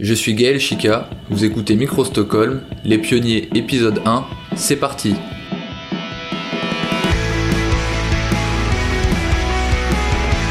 Je 0.00 0.14
suis 0.14 0.34
Gaël 0.34 0.60
Chica, 0.60 1.10
vous 1.28 1.44
écoutez 1.44 1.74
Micro 1.74 2.04
Stockholm, 2.04 2.60
Les 2.84 2.98
Pionniers 2.98 3.48
épisode 3.56 4.00
1, 4.06 4.24
c'est 4.54 4.76
parti 4.76 5.16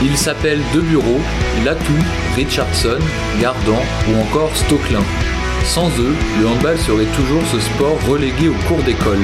Il 0.03 0.17
s'appelle 0.17 0.59
De 0.75 0.81
Bureau, 0.81 1.21
Latou, 1.63 1.93
Richardson, 2.35 2.99
Gardan 3.39 3.81
ou 4.09 4.17
encore 4.19 4.53
Stocklin. 4.53 5.03
Sans 5.63 5.87
eux, 5.97 6.15
le 6.41 6.47
handball 6.47 6.77
serait 6.77 7.05
toujours 7.15 7.43
ce 7.49 7.61
sport 7.61 7.97
relégué 8.05 8.49
au 8.49 8.67
cours 8.67 8.83
d'école. 8.83 9.21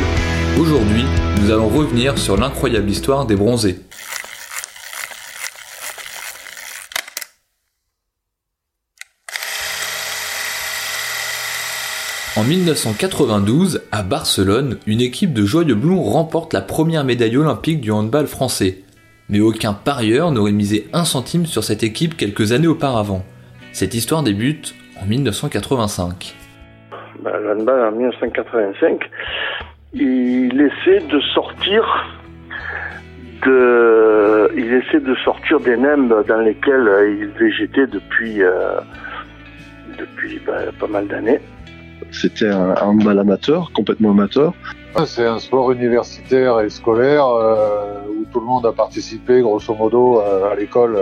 Aujourd'hui, 0.58 1.04
nous 1.42 1.52
allons 1.52 1.68
revenir 1.68 2.18
sur 2.18 2.38
l'incroyable 2.38 2.90
histoire 2.90 3.26
des 3.26 3.36
bronzés. 3.36 3.78
En 12.44 12.46
1992, 12.46 13.84
à 13.94 14.04
Barcelone, 14.04 14.78
une 14.86 15.00
équipe 15.00 15.32
de 15.34 15.46
Joyeux 15.46 15.76
Blond 15.76 16.02
remporte 16.02 16.52
la 16.52 16.60
première 16.60 17.06
médaille 17.06 17.38
olympique 17.38 17.80
du 17.80 17.90
handball 17.90 18.28
français. 18.28 18.80
Mais 19.30 19.40
aucun 19.40 19.72
parieur 19.72 20.30
n'aurait 20.32 20.52
misé 20.52 20.90
un 20.92 21.06
centime 21.06 21.46
sur 21.46 21.64
cette 21.64 21.84
équipe 21.84 22.18
quelques 22.18 22.52
années 22.52 22.68
auparavant. 22.68 23.24
Cette 23.72 23.94
histoire 23.94 24.24
débute 24.24 24.76
en 25.02 25.06
1985. 25.06 26.36
Ben, 27.24 27.32
le 27.40 27.52
handball 27.52 27.80
en 27.80 27.92
1985, 27.94 29.10
il 29.94 30.60
essaie 30.60 31.00
de 31.00 31.22
sortir 31.34 31.86
de, 33.46 34.52
il 34.58 35.02
de 35.02 35.16
sortir 35.24 35.62
des 35.62 35.78
nimbes 35.78 36.14
dans 36.28 36.42
lesquels 36.42 36.90
il 37.22 37.28
végétait 37.40 37.88
depuis, 37.88 38.44
euh, 38.44 38.82
depuis 39.98 40.42
ben, 40.46 40.74
pas 40.78 40.88
mal 40.88 41.08
d'années. 41.08 41.40
C'était 42.24 42.48
un 42.48 42.76
handball 42.76 43.20
amateur, 43.20 43.70
complètement 43.74 44.12
amateur. 44.12 44.54
C'est 45.06 45.26
un 45.26 45.40
sport 45.40 45.74
universitaire 45.74 46.62
et 46.62 46.70
scolaire 46.70 47.28
euh, 47.28 48.00
où 48.08 48.24
tout 48.32 48.40
le 48.40 48.46
monde 48.46 48.66
a 48.66 48.72
participé, 48.72 49.42
grosso 49.42 49.76
modo, 49.76 50.22
euh, 50.22 50.50
à 50.50 50.56
l'école, 50.56 50.98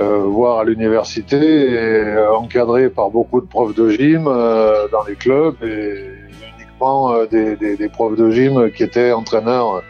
euh, 0.00 0.18
voire 0.18 0.60
à 0.60 0.64
l'université, 0.64 2.16
encadré 2.32 2.90
par 2.90 3.10
beaucoup 3.10 3.40
de 3.40 3.46
profs 3.46 3.74
de 3.74 3.90
gym 3.90 4.22
dans 4.22 5.04
les 5.08 5.16
clubs 5.16 5.56
et 5.64 6.12
uniquement 6.56 7.24
des, 7.24 7.56
des, 7.56 7.76
des, 7.76 7.88
profs 7.88 8.16
de 8.16 8.30
gym 8.30 8.70
qui 8.70 8.84
étaient 8.84 9.10
entraîneurs. 9.10 9.82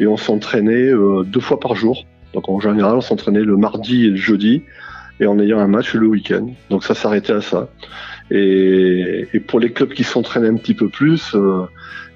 Et 0.00 0.08
on 0.08 0.16
s'entraînait 0.16 0.90
deux 1.26 1.40
fois 1.40 1.60
par 1.60 1.76
jour. 1.76 2.02
Donc 2.34 2.48
en 2.48 2.58
général, 2.58 2.96
on 2.96 3.00
s'entraînait 3.00 3.44
le 3.44 3.56
mardi 3.56 4.06
et 4.06 4.10
le 4.10 4.16
jeudi, 4.16 4.64
et 5.20 5.28
en 5.28 5.38
ayant 5.38 5.60
un 5.60 5.68
match 5.68 5.94
le 5.94 6.08
week-end. 6.08 6.48
Donc 6.70 6.82
ça 6.82 6.96
s'arrêtait 6.96 7.34
à 7.34 7.40
ça. 7.40 7.68
Et, 8.30 9.28
pour 9.46 9.60
les 9.60 9.72
clubs 9.72 9.92
qui 9.92 10.04
s'entraînaient 10.04 10.48
un 10.48 10.56
petit 10.56 10.74
peu 10.74 10.88
plus, 10.88 11.34
euh, 11.34 11.62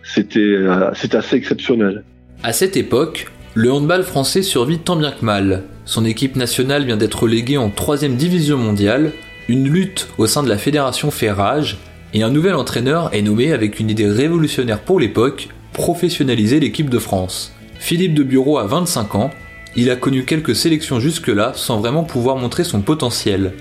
c'était 0.03 0.41
euh, 0.41 0.91
c'était 0.95 1.17
assez 1.17 1.37
exceptionnel. 1.37 2.03
À 2.43 2.53
cette 2.53 2.77
époque, 2.77 3.29
le 3.55 3.73
handball 3.73 4.03
français 4.03 4.43
survit 4.43 4.79
tant 4.79 4.97
bien 4.97 5.13
que 5.13 5.25
mal. 5.25 5.65
Son 5.85 6.05
équipe 6.05 6.37
nationale 6.37 6.85
vient 6.85 6.97
d'être 6.97 7.27
léguée 7.27 7.59
en 7.59 7.69
3 7.69 7.99
division 8.09 8.57
mondiale, 8.57 9.13
une 9.49 9.69
lutte 9.69 10.09
au 10.19 10.27
sein 10.27 10.43
de 10.43 10.49
la 10.49 10.59
fédération 10.59 11.11
fait 11.11 11.31
rage, 11.31 11.79
et 12.15 12.23
un 12.23 12.31
nouvel 12.31 12.55
entraîneur 12.55 13.11
est 13.13 13.23
nommé 13.23 13.53
avec 13.53 13.79
une 13.79 13.91
idée 13.91 14.09
révolutionnaire 14.09 14.81
pour 14.81 14.99
l'époque, 14.99 15.49
professionnaliser 15.73 16.61
l'équipe 16.61 16.91
de 16.91 16.99
France. 16.99 17.55
Philippe 17.79 18.15
de 18.15 18.23
Bureau 18.23 18.59
a 18.59 18.67
25 18.67 19.15
ans, 19.15 19.31
il 19.77 19.91
a 19.91 19.97
connu 19.97 20.25
quelques 20.25 20.57
sélections 20.57 20.99
jusque-là 20.99 21.53
sans 21.55 21.79
vraiment 21.79 22.05
pouvoir 22.05 22.37
montrer 22.37 22.65
son 22.65 22.81
potentiel 22.81 23.53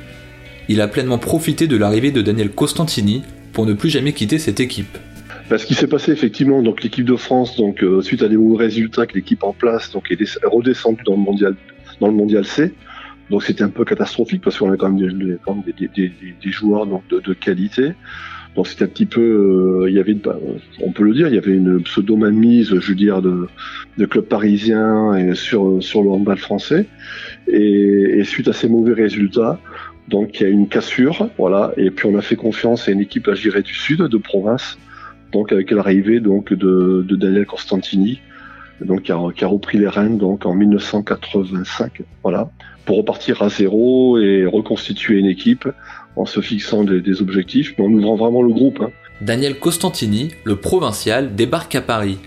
il 0.69 0.81
a 0.81 0.87
pleinement 0.87 1.17
profité 1.17 1.67
de 1.67 1.75
l'arrivée 1.75 2.11
de 2.11 2.21
Daniel 2.21 2.51
Costantini 2.51 3.23
pour 3.53 3.65
ne 3.65 3.73
plus 3.73 3.89
jamais 3.89 4.13
quitter 4.13 4.37
cette 4.37 4.59
équipe. 4.59 4.97
Bah, 5.49 5.57
ce 5.57 5.65
qui 5.65 5.73
s'est 5.73 5.87
passé 5.87 6.11
effectivement, 6.11 6.61
donc 6.61 6.83
l'équipe 6.83 7.05
de 7.05 7.15
France, 7.15 7.57
donc 7.57 7.83
euh, 7.83 8.01
suite 8.01 8.21
à 8.21 8.27
des 8.27 8.37
mauvais 8.37 8.65
résultats 8.65 9.07
que 9.07 9.15
l'équipe 9.15 9.43
en 9.43 9.51
place, 9.51 9.91
donc 9.91 10.11
est 10.11 10.45
redescendue 10.45 11.01
dans 11.03 11.15
le 11.15 11.21
mondial, 11.21 11.55
dans 11.99 12.07
le 12.07 12.13
mondial 12.13 12.45
C. 12.45 12.71
Donc 13.31 13.43
c'était 13.43 13.63
un 13.63 13.69
peu 13.69 13.83
catastrophique 13.83 14.43
parce 14.43 14.59
qu'on 14.59 14.71
a 14.71 14.77
quand 14.77 14.91
même 14.91 14.99
des, 14.99 16.51
joueurs 16.51 16.85
de, 16.85 17.33
qualité. 17.33 17.93
Donc 18.55 18.67
c'était 18.67 18.83
un 18.85 18.87
petit 18.87 19.05
peu, 19.07 19.21
euh, 19.21 19.89
il 19.89 19.95
y 19.95 19.99
avait, 19.99 20.13
bah, 20.13 20.37
on 20.83 20.91
peut 20.91 21.03
le 21.03 21.13
dire, 21.13 21.27
il 21.29 21.35
y 21.35 21.37
avait 21.39 21.53
une 21.55 21.81
pseudo 21.81 22.15
mise, 22.15 22.79
je 22.79 22.87
veux 22.87 22.95
dire, 22.95 23.23
de, 23.23 23.47
de 23.97 24.05
club 24.05 24.25
parisien 24.25 25.15
et 25.15 25.33
sur 25.33 25.63
le 25.63 26.09
handball 26.09 26.37
français. 26.37 26.85
Et 27.47 28.23
suite 28.23 28.47
à 28.47 28.53
ces 28.53 28.67
mauvais 28.67 28.93
résultats, 28.93 29.59
donc 30.09 30.39
il 30.39 30.43
y 30.43 30.45
a 30.45 30.49
une 30.49 30.67
cassure, 30.67 31.29
voilà, 31.37 31.71
et 31.77 31.91
puis 31.91 32.07
on 32.07 32.17
a 32.17 32.21
fait 32.21 32.35
confiance 32.35 32.87
à 32.87 32.91
une 32.91 32.99
équipe 32.99 33.27
à 33.27 33.35
gérer 33.35 33.61
du 33.61 33.73
sud, 33.73 34.01
de 34.01 34.17
province, 34.17 34.77
donc 35.31 35.51
avec 35.51 35.71
l'arrivée 35.71 36.19
donc 36.19 36.51
de, 36.51 37.05
Daniel 37.09 37.45
Constantini, 37.45 38.19
donc 38.83 39.03
qui 39.03 39.11
a, 39.11 39.47
repris 39.47 39.77
les 39.77 39.87
rênes 39.87 40.17
donc 40.17 40.45
en 40.45 40.55
1985, 40.55 42.01
voilà, 42.23 42.49
pour 42.85 42.97
repartir 42.97 43.41
à 43.43 43.49
zéro 43.49 44.17
et 44.17 44.45
reconstituer 44.45 45.19
une 45.19 45.27
équipe 45.27 45.67
en 46.15 46.25
se 46.25 46.41
fixant 46.41 46.83
des, 46.83 47.21
objectifs, 47.21 47.75
mais 47.77 47.85
en 47.85 47.91
ouvrant 47.91 48.15
vraiment 48.15 48.41
le 48.41 48.51
groupe. 48.51 48.81
Hein. 48.81 48.89
Daniel 49.21 49.59
Costantini, 49.59 50.29
le 50.43 50.55
provincial, 50.55 51.35
débarque 51.35 51.75
à 51.75 51.81
Paris. 51.81 52.17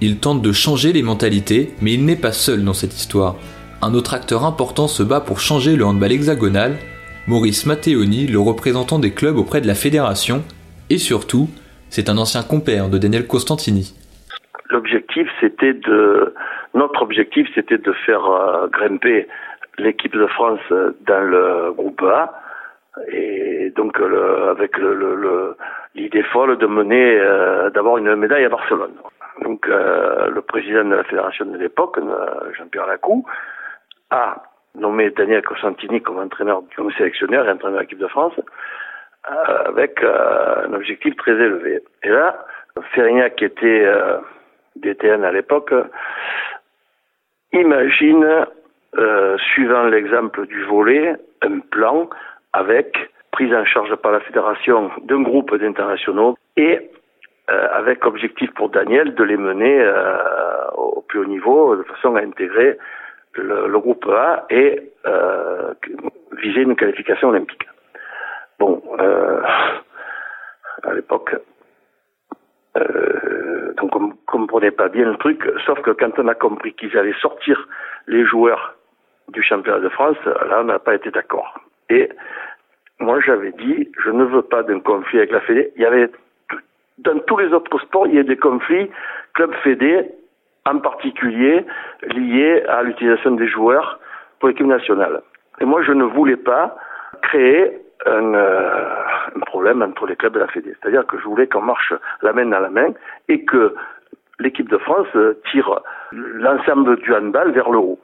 Il 0.00 0.18
tente 0.18 0.42
de 0.42 0.52
changer 0.52 0.92
les 0.92 1.02
mentalités, 1.02 1.70
mais 1.80 1.94
il 1.94 2.04
n'est 2.04 2.16
pas 2.16 2.32
seul 2.32 2.64
dans 2.64 2.74
cette 2.74 2.96
histoire. 2.96 3.36
Un 3.80 3.94
autre 3.94 4.14
acteur 4.14 4.44
important 4.44 4.86
se 4.86 5.02
bat 5.02 5.20
pour 5.20 5.40
changer 5.40 5.76
le 5.76 5.84
handball 5.84 6.12
hexagonal 6.12 6.76
Maurice 7.28 7.66
Matteoni, 7.66 8.26
le 8.26 8.40
représentant 8.40 8.98
des 8.98 9.14
clubs 9.14 9.36
auprès 9.36 9.60
de 9.60 9.68
la 9.68 9.74
fédération, 9.74 10.42
et 10.90 10.98
surtout, 10.98 11.46
c'est 11.88 12.10
un 12.10 12.18
ancien 12.18 12.42
compère 12.42 12.88
de 12.88 12.98
Daniel 12.98 13.28
Costantini. 13.28 13.94
L'objectif, 14.70 15.28
c'était 15.40 15.74
de, 15.74 16.34
notre 16.74 17.00
objectif, 17.02 17.46
c'était 17.54 17.78
de 17.78 17.92
faire 18.04 18.26
euh, 18.26 18.66
grimper 18.66 19.28
l'équipe 19.78 20.14
de 20.16 20.26
France 20.26 20.60
dans 20.68 21.22
le 21.22 21.72
groupe 21.72 22.02
A, 22.02 22.42
et 23.12 23.72
donc 23.76 23.98
avec 24.50 24.72
l'idée 25.94 26.24
folle 26.24 26.58
de 26.58 26.66
mener, 26.66 27.20
euh, 27.20 27.70
d'avoir 27.70 27.98
une 27.98 28.16
médaille 28.16 28.44
à 28.44 28.48
Barcelone. 28.48 28.94
Donc 29.44 29.68
euh, 29.68 30.28
le 30.28 30.42
président 30.42 30.84
de 30.84 30.96
la 30.96 31.04
fédération 31.04 31.46
de 31.46 31.56
l'époque, 31.56 32.00
Jean-Pierre 32.58 32.86
Lacou, 32.86 33.24
a 34.10 34.42
nommé 34.74 35.10
Daniel 35.10 35.42
Cosentini 35.42 36.00
comme 36.00 36.18
entraîneur, 36.18 36.62
comme 36.76 36.90
sélectionneur 36.92 37.46
et 37.46 37.50
entraîneur 37.50 37.78
de 37.78 37.82
l'équipe 37.82 37.98
de 37.98 38.06
France, 38.06 38.34
euh, 39.30 39.58
avec 39.66 40.02
euh, 40.02 40.66
un 40.66 40.72
objectif 40.72 41.14
très 41.16 41.32
élevé. 41.32 41.80
Et 42.02 42.08
là, 42.08 42.44
Ferignac, 42.92 43.36
qui 43.36 43.44
était 43.44 43.84
euh, 43.84 44.18
DTN 44.76 45.24
à 45.24 45.32
l'époque, 45.32 45.72
imagine, 47.52 48.46
suivant 49.54 49.84
l'exemple 49.84 50.46
du 50.46 50.64
volet, 50.64 51.14
un 51.42 51.60
plan 51.60 52.10
avec 52.52 53.10
prise 53.30 53.54
en 53.54 53.64
charge 53.64 53.94
par 53.96 54.12
la 54.12 54.20
fédération 54.20 54.90
d'un 55.04 55.22
groupe 55.22 55.54
d'internationaux 55.56 56.36
et 56.56 56.90
avec 57.48 58.04
objectif 58.04 58.52
pour 58.54 58.70
Daniel 58.70 59.14
de 59.14 59.24
les 59.24 59.36
mener 59.36 59.86
au 60.74 61.02
plus 61.02 61.20
haut 61.20 61.24
niveau 61.26 61.76
de 61.76 61.82
façon 61.84 62.16
à 62.16 62.20
intégrer 62.20 62.78
le, 63.34 63.78
groupe 63.78 64.06
A 64.08 64.46
et 64.50 64.92
euh, 65.06 65.74
viser 66.38 66.62
une 66.62 66.76
qualification 66.76 67.28
olympique. 67.28 67.66
Bon, 68.58 68.82
euh, 68.98 69.42
à 70.82 70.94
l'époque, 70.94 71.36
euh, 72.76 73.74
donc 73.74 73.94
on 73.96 74.12
comprenait 74.26 74.70
pas 74.70 74.88
bien 74.88 75.10
le 75.10 75.16
truc, 75.16 75.42
sauf 75.66 75.80
que 75.82 75.90
quand 75.90 76.18
on 76.18 76.28
a 76.28 76.34
compris 76.34 76.72
qu'ils 76.74 76.96
allaient 76.96 77.18
sortir 77.20 77.68
les 78.06 78.24
joueurs 78.24 78.76
du 79.28 79.42
championnat 79.42 79.80
de 79.80 79.88
France, 79.88 80.16
là 80.24 80.60
on 80.60 80.64
n'a 80.64 80.78
pas 80.78 80.94
été 80.94 81.10
d'accord. 81.10 81.58
Et 81.88 82.08
moi 82.98 83.20
j'avais 83.20 83.52
dit, 83.52 83.90
je 84.04 84.10
ne 84.10 84.24
veux 84.24 84.42
pas 84.42 84.62
d'un 84.62 84.80
conflit 84.80 85.18
avec 85.18 85.32
la 85.32 85.40
Fédé. 85.40 85.72
Il 85.76 85.82
y 85.82 85.86
avait 85.86 86.10
dans 86.98 87.18
tous 87.20 87.38
les 87.38 87.52
autres 87.52 87.78
sports, 87.80 88.06
il 88.06 88.14
y 88.14 88.18
a 88.18 88.22
des 88.22 88.36
conflits 88.36 88.90
club 89.34 89.52
Fédé 89.62 90.10
en 90.66 90.78
particulier 90.78 91.64
lié 92.02 92.62
à 92.68 92.82
l'utilisation 92.82 93.32
des 93.32 93.48
joueurs 93.48 93.98
pour 94.38 94.48
l'équipe 94.48 94.66
nationale. 94.66 95.22
Et 95.60 95.64
moi, 95.64 95.82
je 95.82 95.92
ne 95.92 96.04
voulais 96.04 96.36
pas 96.36 96.76
créer 97.22 97.80
un, 98.06 98.34
euh, 98.34 99.04
un, 99.36 99.40
problème 99.40 99.82
entre 99.82 100.06
les 100.06 100.16
clubs 100.16 100.36
et 100.36 100.40
la 100.40 100.48
Fédé. 100.48 100.74
C'est-à-dire 100.80 101.06
que 101.06 101.18
je 101.18 101.24
voulais 101.24 101.46
qu'on 101.46 101.62
marche 101.62 101.94
la 102.22 102.32
main 102.32 102.46
dans 102.46 102.58
la 102.58 102.70
main 102.70 102.92
et 103.28 103.44
que 103.44 103.74
l'équipe 104.38 104.68
de 104.68 104.78
France 104.78 105.08
tire 105.50 105.80
l'ensemble 106.10 106.96
du 106.96 107.14
handball 107.14 107.52
vers 107.52 107.70
le 107.70 107.78
haut. 107.78 108.00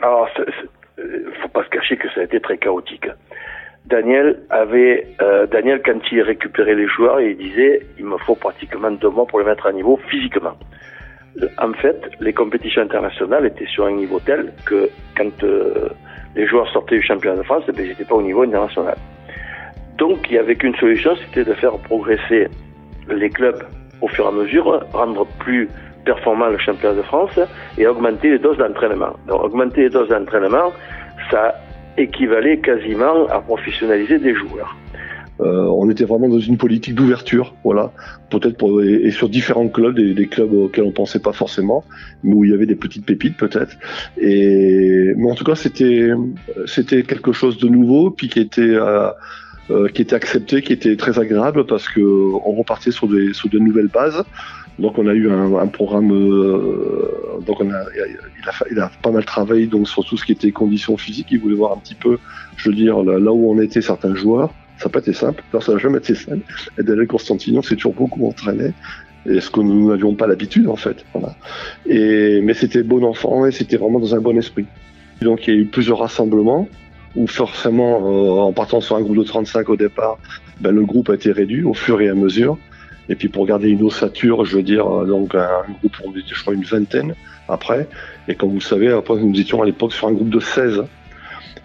Alors, 0.00 0.28
il 0.98 1.24
ne 1.26 1.30
faut 1.42 1.48
pas 1.48 1.64
se 1.64 1.68
cacher 1.68 1.96
que 1.96 2.08
ça 2.10 2.20
a 2.20 2.24
été 2.24 2.40
très 2.40 2.58
chaotique. 2.58 3.08
Daniel 3.86 4.40
avait, 4.48 5.06
euh, 5.20 5.46
Daniel, 5.46 5.82
quand 5.84 6.00
il 6.10 6.22
récupérait 6.22 6.74
les 6.74 6.88
joueurs, 6.88 7.20
il 7.20 7.36
disait, 7.36 7.82
il 7.98 8.06
me 8.06 8.16
faut 8.18 8.34
pratiquement 8.34 8.90
deux 8.90 9.10
mois 9.10 9.26
pour 9.26 9.40
les 9.40 9.44
mettre 9.44 9.66
à 9.66 9.72
niveau 9.72 9.98
physiquement. 10.08 10.54
En 11.58 11.72
fait, 11.74 12.00
les 12.20 12.32
compétitions 12.32 12.82
internationales 12.82 13.44
étaient 13.44 13.66
sur 13.66 13.86
un 13.86 13.92
niveau 13.92 14.20
tel 14.20 14.52
que 14.64 14.88
quand 15.16 15.42
euh, 15.42 15.88
les 16.34 16.46
joueurs 16.46 16.68
sortaient 16.72 16.96
du 16.96 17.02
championnat 17.02 17.36
de 17.36 17.42
France, 17.42 17.64
et 17.68 17.72
ben, 17.72 17.84
ils 17.84 17.88
n'étaient 17.88 18.04
pas 18.04 18.14
au 18.14 18.22
niveau 18.22 18.42
international. 18.42 18.96
Donc 19.98 20.30
il 20.30 20.32
n'y 20.32 20.38
avait 20.38 20.56
qu'une 20.56 20.74
solution, 20.76 21.14
c'était 21.16 21.44
de 21.44 21.54
faire 21.54 21.76
progresser 21.78 22.48
les 23.08 23.30
clubs 23.30 23.62
au 24.00 24.08
fur 24.08 24.24
et 24.24 24.28
à 24.28 24.32
mesure, 24.32 24.84
rendre 24.92 25.26
plus 25.38 25.68
performant 26.04 26.48
le 26.48 26.58
championnat 26.58 26.96
de 26.96 27.02
France 27.02 27.38
et 27.78 27.86
augmenter 27.86 28.30
les 28.30 28.38
doses 28.38 28.58
d'entraînement. 28.58 29.14
Donc 29.26 29.44
augmenter 29.44 29.82
les 29.82 29.90
doses 29.90 30.08
d'entraînement, 30.08 30.72
ça 31.30 31.54
équivalait 31.96 32.58
quasiment 32.58 33.26
à 33.28 33.40
professionnaliser 33.40 34.18
des 34.18 34.34
joueurs. 34.34 34.76
Euh, 35.40 35.64
on 35.66 35.90
était 35.90 36.04
vraiment 36.04 36.28
dans 36.28 36.38
une 36.38 36.56
politique 36.56 36.94
d'ouverture, 36.94 37.54
voilà, 37.64 37.90
peut-être 38.30 38.56
pour 38.56 38.80
et, 38.82 39.10
sur 39.10 39.28
différents 39.28 39.68
clubs, 39.68 39.98
des, 39.98 40.26
clubs 40.28 40.52
auxquels 40.52 40.84
on 40.84 40.92
pensait 40.92 41.18
pas 41.18 41.32
forcément, 41.32 41.84
mais 42.22 42.34
où 42.34 42.44
il 42.44 42.52
y 42.52 42.54
avait 42.54 42.66
des 42.66 42.76
petites 42.76 43.04
pépites 43.04 43.36
peut-être. 43.36 43.76
Et 44.16 45.12
mais 45.16 45.28
en 45.28 45.34
tout 45.34 45.42
cas, 45.42 45.56
c'était 45.56 46.10
c'était 46.66 47.02
quelque 47.02 47.32
chose 47.32 47.58
de 47.58 47.68
nouveau, 47.68 48.10
puis 48.10 48.28
qui 48.28 48.38
était 48.38 48.60
euh, 48.62 49.10
euh, 49.70 49.88
qui 49.88 50.02
était 50.02 50.14
accepté, 50.14 50.62
qui 50.62 50.72
était 50.72 50.94
très 50.94 51.18
agréable 51.18 51.66
parce 51.66 51.88
que 51.88 52.00
on 52.00 52.52
repartait 52.52 52.92
sur 52.92 53.08
des 53.08 53.32
sur 53.32 53.48
de 53.48 53.58
nouvelles 53.58 53.88
bases. 53.88 54.22
Donc 54.78 54.98
on 54.98 55.06
a 55.06 55.12
eu 55.14 55.30
un, 55.30 55.54
un 55.54 55.66
programme, 55.68 56.12
euh, 56.12 57.40
donc 57.46 57.60
on 57.60 57.70
a, 57.70 57.84
il, 57.94 58.48
a, 58.48 58.52
il 58.70 58.80
a 58.80 58.90
pas 59.02 59.10
mal 59.10 59.24
travaillé 59.24 59.66
donc 59.66 59.88
sur 59.88 60.04
tout 60.04 60.16
ce 60.16 60.24
qui 60.24 60.32
était 60.32 60.50
conditions 60.50 60.96
physiques. 60.96 61.28
Il 61.30 61.40
voulait 61.40 61.54
voir 61.54 61.72
un 61.72 61.76
petit 61.76 61.94
peu, 61.94 62.18
je 62.56 62.68
veux 62.68 62.74
dire, 62.74 63.02
là, 63.02 63.32
où 63.32 63.50
on 63.50 63.60
était 63.60 63.82
certains 63.82 64.14
joueurs. 64.14 64.52
Ça 64.78 64.86
n'a 64.86 64.90
pas 64.90 64.98
été 64.98 65.12
simple, 65.12 65.44
ça 65.60 65.72
n'a 65.72 65.78
jamais 65.78 65.98
été 65.98 66.16
simple. 66.16 66.42
Et 66.78 66.82
Daniel 66.82 67.06
Constantino 67.06 67.62
s'est 67.62 67.76
toujours 67.76 67.94
beaucoup 67.94 68.26
entraîné. 68.26 68.72
Et 69.26 69.40
ce 69.40 69.48
que 69.48 69.60
nous 69.60 69.88
n'avions 69.88 70.14
pas 70.14 70.26
l'habitude 70.26 70.68
en 70.68 70.76
fait. 70.76 71.04
Voilà. 71.14 71.34
Et, 71.86 72.40
mais 72.42 72.52
c'était 72.52 72.82
bon 72.82 73.04
enfant 73.04 73.46
et 73.46 73.52
c'était 73.52 73.76
vraiment 73.76 74.00
dans 74.00 74.14
un 74.14 74.20
bon 74.20 74.36
esprit. 74.36 74.66
Donc 75.22 75.46
il 75.46 75.54
y 75.54 75.56
a 75.56 75.60
eu 75.60 75.66
plusieurs 75.66 76.00
rassemblements 76.00 76.68
où 77.16 77.26
forcément, 77.26 77.98
euh, 77.98 78.40
en 78.40 78.52
partant 78.52 78.80
sur 78.80 78.96
un 78.96 79.02
groupe 79.02 79.16
de 79.16 79.22
35 79.22 79.68
au 79.68 79.76
départ, 79.76 80.18
ben, 80.60 80.72
le 80.72 80.84
groupe 80.84 81.08
a 81.10 81.14
été 81.14 81.32
réduit 81.32 81.62
au 81.62 81.74
fur 81.74 82.00
et 82.00 82.08
à 82.08 82.14
mesure. 82.14 82.58
Et 83.08 83.14
puis 83.14 83.28
pour 83.28 83.46
garder 83.46 83.68
une 83.68 83.82
ossature, 83.82 84.44
je 84.44 84.56
veux 84.56 84.62
dire, 84.62 84.86
euh, 84.86 85.06
donc 85.06 85.34
un 85.34 85.48
groupe, 85.80 85.96
on 86.04 86.12
je 86.14 86.40
crois 86.40 86.54
une 86.54 86.64
vingtaine 86.64 87.14
après. 87.48 87.88
Et 88.28 88.34
comme 88.34 88.50
vous 88.50 88.56
le 88.56 88.60
savez, 88.60 88.90
après 88.90 89.16
nous 89.16 89.38
étions 89.38 89.62
à 89.62 89.66
l'époque 89.66 89.92
sur 89.92 90.08
un 90.08 90.12
groupe 90.12 90.30
de 90.30 90.40
16. 90.40 90.84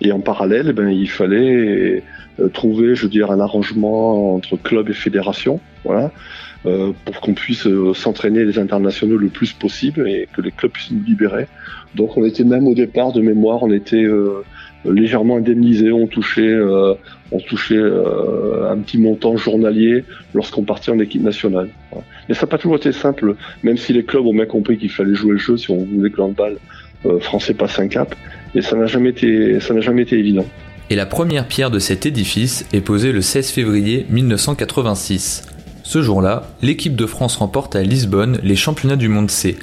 Et 0.01 0.11
en 0.11 0.19
parallèle, 0.19 0.71
ben, 0.73 0.89
il 0.89 1.09
fallait 1.09 2.03
euh, 2.39 2.47
trouver, 2.49 2.95
je 2.95 3.03
veux 3.03 3.09
dire, 3.09 3.31
un 3.31 3.39
arrangement 3.39 4.35
entre 4.35 4.55
club 4.55 4.89
et 4.89 4.93
fédération, 4.93 5.59
voilà, 5.83 6.11
euh, 6.65 6.93
pour 7.03 7.19
qu'on 7.19 7.33
puisse 7.33 7.67
s'entraîner 7.95 8.45
les 8.45 8.59
internationaux 8.59 9.17
le 9.17 9.27
plus 9.27 9.51
possible 9.53 10.07
et 10.07 10.27
que 10.33 10.41
les 10.41 10.51
clubs 10.51 10.71
puissent 10.71 10.91
nous 10.91 11.03
libérer. 11.03 11.47
Donc 11.95 12.17
on 12.17 12.25
était 12.25 12.43
même 12.43 12.67
au 12.67 12.75
départ 12.75 13.11
de 13.11 13.21
mémoire, 13.21 13.63
on 13.63 13.71
était 13.71 14.05
légèrement 14.85 15.37
indemnisés, 15.37 15.91
on 15.91 16.07
touchait, 16.07 16.41
euh, 16.41 16.93
on 17.31 17.39
touchait 17.39 17.75
euh, 17.75 18.71
un 18.71 18.77
petit 18.77 18.97
montant 18.97 19.35
journalier 19.37 20.03
lorsqu'on 20.33 20.63
partait 20.63 20.91
en 20.91 20.99
équipe 20.99 21.23
nationale. 21.23 21.69
Mais 22.27 22.35
ça 22.35 22.41
n'a 22.41 22.47
pas 22.47 22.57
toujours 22.57 22.77
été 22.77 22.91
simple, 22.91 23.35
même 23.63 23.77
si 23.77 23.93
les 23.93 24.03
clubs 24.03 24.25
ont 24.25 24.33
bien 24.33 24.45
compris 24.45 24.77
qu'il 24.77 24.91
fallait 24.91 25.15
jouer 25.15 25.33
le 25.33 25.37
jeu 25.37 25.57
si 25.57 25.69
on 25.71 25.83
voulait 25.83 26.09
que 26.09 26.17
l'handball 26.17 26.57
euh, 27.05 27.19
français 27.19 27.53
passe 27.53 27.79
un 27.79 27.87
cap. 27.87 28.15
Et 28.55 28.61
ça 28.61 28.75
n'a 28.75 28.85
jamais 28.85 29.09
été, 29.09 29.59
ça 29.59 29.73
n'a 29.73 29.81
jamais 29.81 30.03
été 30.03 30.17
évident. 30.17 30.45
Et 30.89 30.95
la 30.95 31.05
première 31.05 31.47
pierre 31.47 31.69
de 31.69 31.79
cet 31.79 32.05
édifice 32.05 32.65
est 32.73 32.81
posée 32.81 33.11
le 33.11 33.21
16 33.21 33.51
février 33.51 34.05
1986. 34.09 35.47
Ce 35.83 36.01
jour-là, 36.01 36.47
l'équipe 36.61 36.95
de 36.95 37.05
France 37.05 37.37
remporte 37.37 37.75
à 37.75 37.83
Lisbonne 37.83 38.39
les 38.43 38.55
championnats 38.55 38.95
du 38.95 39.07
monde 39.07 39.29
C, 39.29 39.57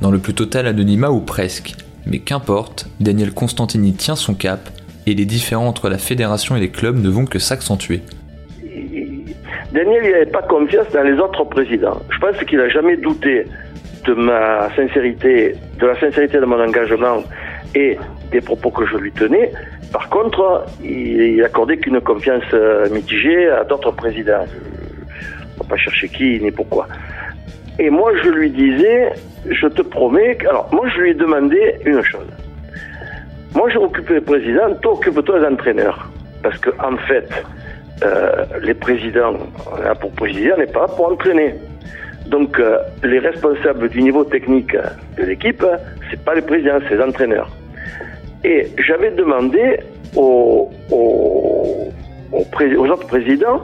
dans 0.00 0.10
le 0.10 0.18
plus 0.18 0.34
total 0.34 0.66
anonymat 0.66 1.10
ou 1.10 1.20
presque, 1.20 1.74
mais 2.06 2.18
qu'importe, 2.18 2.88
Daniel 3.00 3.32
Constantini 3.32 3.92
tient 3.94 4.16
son 4.16 4.34
cap 4.34 4.68
et 5.06 5.14
les 5.14 5.24
différends 5.24 5.66
entre 5.66 5.88
la 5.88 5.98
fédération 5.98 6.56
et 6.56 6.60
les 6.60 6.70
clubs 6.70 6.96
ne 6.96 7.08
vont 7.08 7.24
que 7.24 7.38
s'accentuer. 7.38 8.02
Daniel 9.72 10.02
n'avait 10.02 10.26
pas 10.26 10.42
confiance 10.42 10.86
dans 10.92 11.02
les 11.02 11.18
autres 11.18 11.44
présidents. 11.44 12.00
Je 12.10 12.18
pense 12.18 12.36
qu'il 12.44 12.58
n'a 12.58 12.68
jamais 12.68 12.96
douté 12.96 13.46
de 14.04 14.12
ma 14.14 14.68
sincérité, 14.76 15.54
de 15.78 15.86
la 15.86 15.98
sincérité 15.98 16.38
de 16.38 16.44
mon 16.44 16.60
engagement 16.60 17.22
et 17.74 17.96
des 18.30 18.40
propos 18.40 18.70
que 18.70 18.84
je 18.86 18.96
lui 18.96 19.12
tenais. 19.12 19.50
Par 19.92 20.08
contre, 20.08 20.66
il 20.82 21.42
accordait 21.44 21.76
qu'une 21.78 22.00
confiance 22.00 22.44
euh, 22.52 22.88
mitigée 22.90 23.48
à 23.48 23.64
d'autres 23.64 23.92
présidents. 23.92 24.44
On 24.44 25.64
ne 25.64 25.68
va 25.68 25.68
pas 25.68 25.76
chercher 25.76 26.08
qui 26.08 26.40
ni 26.40 26.50
pourquoi. 26.50 26.88
Et 27.78 27.90
moi, 27.90 28.12
je 28.22 28.28
lui 28.28 28.50
disais, 28.50 29.12
je 29.48 29.66
te 29.66 29.82
promets. 29.82 30.36
Alors, 30.48 30.68
moi, 30.72 30.88
je 30.94 31.00
lui 31.00 31.10
ai 31.10 31.14
demandé 31.14 31.76
une 31.84 32.02
chose. 32.02 32.28
Moi, 33.54 33.68
j'ai 33.70 33.78
occupé 33.78 34.14
le 34.14 34.20
président, 34.20 34.74
toi, 34.82 34.92
occupe-toi 34.92 35.40
des 35.40 35.46
entraîneurs. 35.46 36.10
Parce 36.42 36.58
que, 36.58 36.70
en 36.80 36.96
fait, 37.08 37.28
euh, 38.04 38.44
les 38.62 38.74
présidents, 38.74 39.34
on 39.70 39.82
là 39.82 39.94
pour 39.94 40.10
présider, 40.12 40.52
on 40.54 40.58
n'est 40.58 40.66
pas 40.66 40.86
pour 40.86 41.12
entraîner. 41.12 41.54
Donc, 42.26 42.58
euh, 42.58 42.78
les 43.02 43.18
responsables 43.18 43.88
du 43.88 44.02
niveau 44.02 44.24
technique 44.24 44.76
de 45.16 45.24
l'équipe, 45.24 45.64
c'est 46.10 46.22
pas 46.24 46.34
les 46.34 46.42
présidents, 46.42 46.78
c'est 46.88 46.96
les 46.96 47.02
entraîneurs. 47.02 47.50
Et 48.44 48.68
j'avais 48.78 49.10
demandé 49.12 49.80
aux, 50.16 50.70
aux, 50.90 51.88
aux 52.32 52.86
autres 52.88 53.06
présidents 53.06 53.60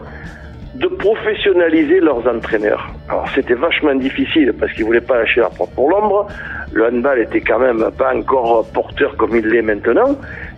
de 0.78 0.86
professionnaliser 0.86 2.00
leurs 2.00 2.26
entraîneurs. 2.28 2.88
Alors 3.08 3.28
c'était 3.34 3.54
vachement 3.54 3.94
difficile 3.94 4.52
parce 4.58 4.72
qu'ils 4.72 4.84
voulaient 4.84 5.00
pas 5.00 5.18
lâcher 5.18 5.40
leur 5.40 5.50
propre 5.50 5.74
pour 5.74 5.90
l'ombre. 5.90 6.28
Le 6.72 6.86
handball 6.86 7.18
était 7.20 7.40
quand 7.40 7.58
même 7.58 7.84
pas 7.98 8.14
encore 8.14 8.66
porteur 8.72 9.16
comme 9.16 9.34
il 9.34 9.46
l'est 9.46 9.62
maintenant. 9.62 10.16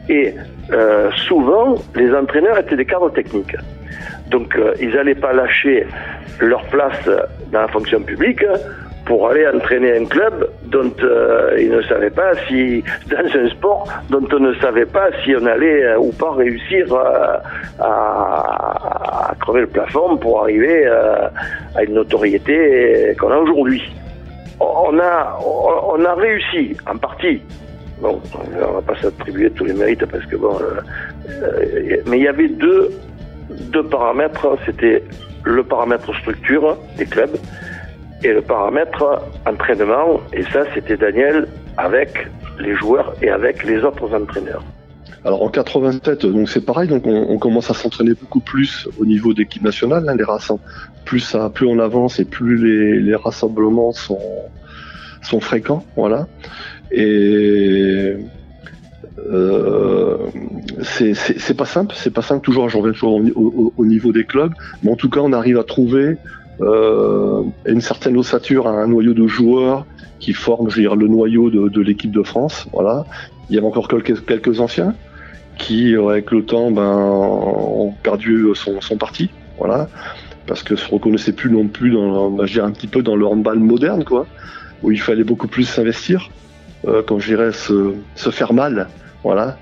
Et 0.09 0.35
euh, 0.73 1.11
souvent, 1.29 1.77
les 1.95 2.13
entraîneurs 2.15 2.59
étaient 2.59 2.77
des 2.77 2.85
cadres 2.85 3.11
techniques. 3.11 3.57
Donc 4.29 4.57
euh, 4.57 4.75
ils 4.81 4.91
n'allaient 4.91 5.15
pas 5.15 5.33
lâcher 5.33 5.87
leur 6.41 6.65
place 6.65 7.09
dans 7.51 7.63
la 7.63 7.69
fonction 7.69 8.01
publique 8.03 8.45
pour 9.11 9.29
aller 9.29 9.45
entraîner 9.45 9.97
un 9.97 10.05
club 10.05 10.49
dont 10.67 10.93
euh, 11.03 11.69
ne 11.69 11.83
savaient 11.83 12.11
pas 12.11 12.31
si, 12.47 12.85
dans 13.11 13.41
un 13.41 13.49
sport 13.49 13.89
dont 14.09 14.25
on 14.33 14.39
ne 14.39 14.55
savait 14.61 14.87
pas 14.87 15.09
si 15.25 15.35
on 15.35 15.47
allait 15.47 15.83
euh, 15.83 15.99
ou 15.99 16.13
pas 16.13 16.31
réussir 16.31 16.95
euh, 16.95 17.37
à, 17.81 19.35
crever 19.41 19.63
le 19.63 19.67
plafond 19.67 20.17
pour 20.17 20.43
arriver 20.43 20.87
à 20.87 21.83
une 21.83 21.95
notoriété 21.95 23.17
qu'on 23.19 23.33
a 23.33 23.39
aujourd'hui. 23.39 23.83
On 24.61 24.97
a, 25.01 25.41
on 25.43 26.05
a 26.05 26.15
réussi, 26.15 26.77
en 26.89 26.97
partie. 26.97 27.43
Bon, 28.01 28.21
on 28.63 28.73
va 28.75 28.83
pas 28.83 28.95
s'attribuer 29.03 29.51
tous 29.51 29.65
les 29.65 29.73
mérites 29.73 30.07
parce 30.07 30.25
que 30.27 30.37
bon, 30.37 30.57
mais 32.07 32.19
il 32.19 32.23
y 32.23 32.29
avait 32.29 32.49
deux, 32.49 32.93
deux 33.73 33.83
paramètres. 33.83 34.57
C'était 34.67 35.03
le 35.43 35.65
paramètre 35.65 36.15
structure 36.21 36.77
des 36.97 37.07
clubs 37.07 37.37
et 38.23 38.33
le 38.33 38.43
paramètre 38.43 39.23
entraînement. 39.47 40.21
Et 40.33 40.43
ça, 40.45 40.65
c'était 40.75 40.97
Daniel 40.97 41.49
avec 41.77 42.27
les 42.59 42.75
joueurs 42.75 43.15
et 43.23 43.31
avec 43.31 43.65
les 43.65 43.83
autres 43.83 44.15
entraîneurs. 44.15 44.63
Alors 45.25 45.43
en 45.43 45.51
87, 45.51 46.25
donc 46.25 46.49
c'est 46.49 46.65
pareil, 46.65 46.89
donc 46.89 47.07
on, 47.07 47.39
commence 47.39 47.71
à 47.71 47.75
s'entraîner 47.75 48.15
beaucoup 48.15 48.41
plus 48.41 48.89
au 48.99 49.05
niveau 49.05 49.35
d'équipe 49.35 49.63
nationale. 49.63 50.09
Hein, 50.09 50.17
les 50.17 50.25
plus 51.05 51.37
plus 51.53 51.67
on 51.67 51.79
avance 51.79 52.19
et 52.21 52.25
plus 52.25 52.57
les, 53.03 53.15
rassemblements 53.15 53.93
sont 53.93 55.41
fréquents, 55.41 55.85
voilà. 55.95 56.27
Et 56.91 58.17
euh, 59.29 60.17
c'est 60.83 61.57
pas 61.57 61.67
simple, 61.67 61.95
c'est 61.97 62.13
pas 62.13 62.23
simple 62.23 62.45
toujours. 62.45 62.69
J'en 62.69 62.81
reviens 62.81 62.93
toujours 62.93 63.21
au, 63.77 63.85
niveau 63.85 64.13
des 64.13 64.25
clubs, 64.25 64.53
mais 64.83 64.91
en 64.91 64.97
tout 64.97 65.11
cas, 65.11 65.21
on 65.21 65.33
arrive 65.33 65.59
à 65.59 65.65
trouver 65.65 66.17
euh, 66.61 67.43
une 67.65 67.81
certaine 67.81 68.17
ossature 68.17 68.67
à 68.67 68.71
un 68.71 68.87
noyau 68.87 69.15
de 69.15 69.27
joueurs 69.27 69.87
qui 70.19 70.33
forment, 70.33 70.69
je 70.69 70.83
veux 70.83 70.97
le 70.97 71.09
noyau 71.09 71.51
de, 71.51 71.81
l'équipe 71.81 72.11
de 72.11 72.23
France. 72.23 72.67
Voilà. 72.73 73.05
Il 73.49 73.55
y 73.55 73.59
avait 73.59 73.67
encore 73.67 73.89
quelques, 73.89 74.61
anciens 74.61 74.95
qui, 75.57 75.95
avec 75.97 76.31
le 76.31 76.45
temps, 76.45 76.71
ben, 76.71 76.83
ont 76.83 77.95
perdu 78.03 78.47
son, 78.55 78.81
son 78.81 78.97
parti. 78.97 79.31
Voilà. 79.59 79.89
Parce 80.47 80.63
que 80.63 80.77
se 80.77 80.89
reconnaissaient 80.91 81.33
plus 81.33 81.51
non 81.51 81.67
plus 81.67 81.91
dans, 81.91 82.31
ben, 82.31 82.47
je 82.47 82.61
un 82.61 82.71
petit 82.73 82.87
peu 82.87 83.03
dans 83.03 83.17
le 83.17 83.27
handball 83.27 83.59
moderne, 83.59 84.05
quoi, 84.05 84.27
où 84.83 84.91
il 84.91 85.01
fallait 85.01 85.25
beaucoup 85.25 85.49
plus 85.49 85.65
s'investir, 85.65 86.31
euh, 86.87 87.03
quand 87.07 87.19
je 87.19 87.29
dirais 87.29 87.53
se, 87.53 87.95
se 88.15 88.31
faire 88.31 88.53
mal. 88.53 88.89
Voilà. 89.23 89.59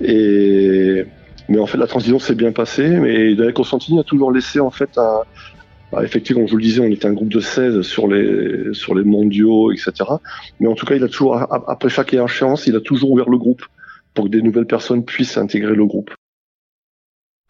Et, 0.00 1.04
mais 1.48 1.58
en 1.58 1.66
fait, 1.66 1.76
la 1.76 1.86
transition 1.86 2.18
s'est 2.18 2.34
bien 2.34 2.52
passée, 2.52 2.88
mais 2.88 3.34
Daniel 3.34 3.52
Constantini 3.52 4.00
a 4.00 4.04
toujours 4.04 4.32
laissé 4.32 4.60
en 4.60 4.70
fait 4.70 4.96
un, 4.96 5.20
bah, 5.92 6.02
effectivement, 6.02 6.46
je 6.46 6.52
vous 6.52 6.56
le 6.56 6.62
disais, 6.62 6.80
on 6.80 6.86
était 6.86 7.06
un 7.06 7.12
groupe 7.12 7.28
de 7.28 7.40
16 7.40 7.82
sur 7.82 8.08
les, 8.08 8.72
sur 8.72 8.94
les 8.94 9.04
mondiaux, 9.04 9.72
etc. 9.72 9.92
Mais 10.58 10.66
en 10.66 10.74
tout 10.74 10.86
cas, 10.86 10.94
il 10.94 11.04
a 11.04 11.08
toujours, 11.08 11.36
après 11.36 11.90
chaque 11.90 12.14
échéance, 12.14 12.66
il 12.66 12.74
a 12.74 12.80
toujours 12.80 13.10
ouvert 13.10 13.28
le 13.28 13.36
groupe 13.36 13.62
pour 14.14 14.24
que 14.24 14.30
des 14.30 14.40
nouvelles 14.40 14.66
personnes 14.66 15.04
puissent 15.04 15.36
intégrer 15.36 15.74
le 15.74 15.84
groupe. 15.84 16.10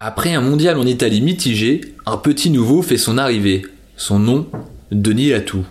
Après 0.01 0.35
un 0.35 0.41
mondial 0.41 0.77
en 0.77 0.87
Italie 0.87 1.21
mitigé, 1.21 1.81
un 2.05 2.17
petit 2.17 2.51
nouveau 2.51 2.83
fait 2.83 2.97
son 2.97 3.17
arrivée. 3.17 3.63
Son 3.97 4.19
nom, 4.19 4.49
Denis 4.91 5.31
Latou. 5.31 5.65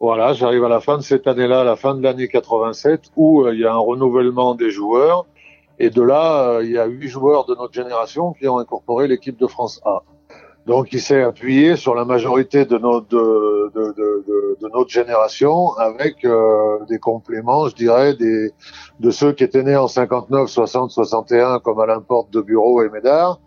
Voilà, 0.00 0.32
j'arrive 0.32 0.64
à 0.64 0.68
la 0.70 0.80
fin 0.80 0.96
de 0.96 1.02
cette 1.02 1.26
année-là, 1.26 1.60
à 1.60 1.64
la 1.64 1.76
fin 1.76 1.94
de 1.94 2.02
l'année 2.02 2.28
87, 2.28 3.10
où 3.16 3.42
euh, 3.42 3.52
il 3.52 3.60
y 3.60 3.66
a 3.66 3.74
un 3.74 3.78
renouvellement 3.78 4.54
des 4.54 4.70
joueurs 4.70 5.26
Et 5.78 5.90
de 5.90 6.00
là, 6.00 6.60
il 6.62 6.70
y 6.70 6.78
a 6.78 6.86
huit 6.86 7.08
joueurs 7.08 7.44
de 7.44 7.54
notre 7.54 7.74
génération 7.74 8.32
qui 8.32 8.48
ont 8.48 8.58
incorporé 8.58 9.08
l'équipe 9.08 9.38
de 9.38 9.46
France 9.46 9.82
A. 9.84 10.02
Donc, 10.66 10.92
il 10.92 11.00
s'est 11.00 11.22
appuyé 11.22 11.76
sur 11.76 11.94
la 11.94 12.04
majorité 12.04 12.66
de 12.66 12.76
notre, 12.76 13.08
de, 13.08 13.72
de, 13.74 13.94
de, 13.96 14.58
de 14.60 14.68
notre 14.72 14.90
génération 14.90 15.72
avec 15.78 16.24
euh, 16.24 16.78
des 16.88 16.98
compléments, 16.98 17.68
je 17.68 17.74
dirais, 17.74 18.14
des, 18.14 18.52
de 19.00 19.10
ceux 19.10 19.32
qui 19.32 19.44
étaient 19.44 19.62
nés 19.62 19.76
en 19.76 19.88
59, 19.88 20.48
60, 20.48 20.90
61, 20.90 21.60
comme 21.60 21.80
Alain 21.80 22.00
Porte 22.00 22.30
de 22.32 22.40
Bureau 22.42 22.82
et 22.82 22.90
Médard, 22.90 23.40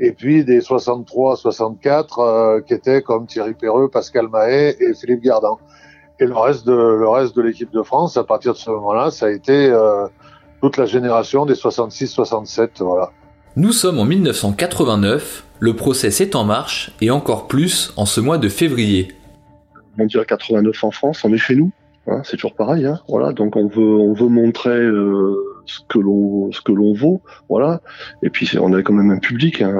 et 0.00 0.12
puis 0.12 0.44
des 0.44 0.60
63, 0.60 1.36
64 1.36 2.18
euh, 2.18 2.60
qui 2.60 2.74
étaient 2.74 3.02
comme 3.02 3.26
Thierry 3.26 3.54
Perreux, 3.54 3.88
Pascal 3.88 4.28
Mahé 4.28 4.76
et 4.80 4.94
Philippe 4.94 5.22
Gardan. 5.22 5.58
Et 6.20 6.26
le 6.26 6.36
reste 6.36 6.66
de 6.66 6.72
le 6.72 7.08
reste 7.08 7.36
de 7.36 7.42
l'équipe 7.42 7.70
de 7.72 7.82
France, 7.82 8.16
à 8.16 8.24
partir 8.24 8.52
de 8.52 8.58
ce 8.58 8.70
moment-là, 8.70 9.10
ça 9.10 9.26
a 9.26 9.30
été 9.30 9.68
euh, 9.70 10.06
toute 10.60 10.76
la 10.76 10.86
génération 10.86 11.44
des 11.44 11.54
66-67, 11.54 12.82
voilà. 12.82 13.10
Nous 13.56 13.72
sommes 13.72 13.98
en 13.98 14.04
1989, 14.04 15.43
le 15.60 15.74
procès 15.74 16.08
est 16.08 16.34
en 16.34 16.44
marche 16.44 16.90
et 17.00 17.10
encore 17.10 17.46
plus 17.46 17.92
en 17.96 18.06
ce 18.06 18.20
mois 18.20 18.38
de 18.38 18.48
février. 18.48 19.08
Mondial 19.96 20.26
89 20.26 20.84
en 20.84 20.90
France, 20.90 21.24
on 21.24 21.32
est 21.32 21.38
chez 21.38 21.54
nous, 21.54 21.70
hein, 22.08 22.22
c'est 22.24 22.36
toujours 22.36 22.54
pareil, 22.54 22.84
hein, 22.86 23.00
voilà. 23.08 23.32
Donc 23.32 23.56
on 23.56 23.68
veut 23.68 23.96
on 23.96 24.12
veut 24.12 24.28
montrer 24.28 24.70
euh, 24.70 25.36
ce 25.66 25.80
que 25.88 25.98
l'on 26.72 26.92
vaut, 26.94 27.22
voilà. 27.48 27.80
Et 28.22 28.30
puis 28.30 28.50
on 28.60 28.72
avait 28.72 28.82
quand 28.82 28.92
même 28.92 29.10
un 29.10 29.18
public, 29.18 29.62
hein, 29.62 29.74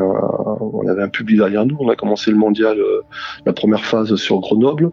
on 0.60 0.86
avait 0.88 1.02
un 1.02 1.08
public 1.08 1.38
derrière 1.38 1.66
nous. 1.66 1.76
On 1.80 1.88
a 1.88 1.96
commencé 1.96 2.30
le 2.30 2.36
mondial, 2.36 2.78
euh, 2.78 3.02
la 3.44 3.52
première 3.52 3.84
phase 3.84 4.14
sur 4.14 4.40
Grenoble, 4.40 4.92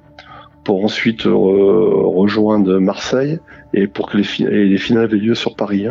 pour 0.64 0.84
ensuite 0.84 1.26
euh, 1.26 1.32
rejoindre 1.34 2.80
Marseille 2.80 3.40
et 3.74 3.88
pour 3.88 4.10
que 4.10 4.18
les, 4.18 4.68
les 4.68 4.78
finales 4.78 5.06
avaient 5.06 5.18
lieu 5.18 5.36
sur 5.36 5.56
Paris. 5.56 5.88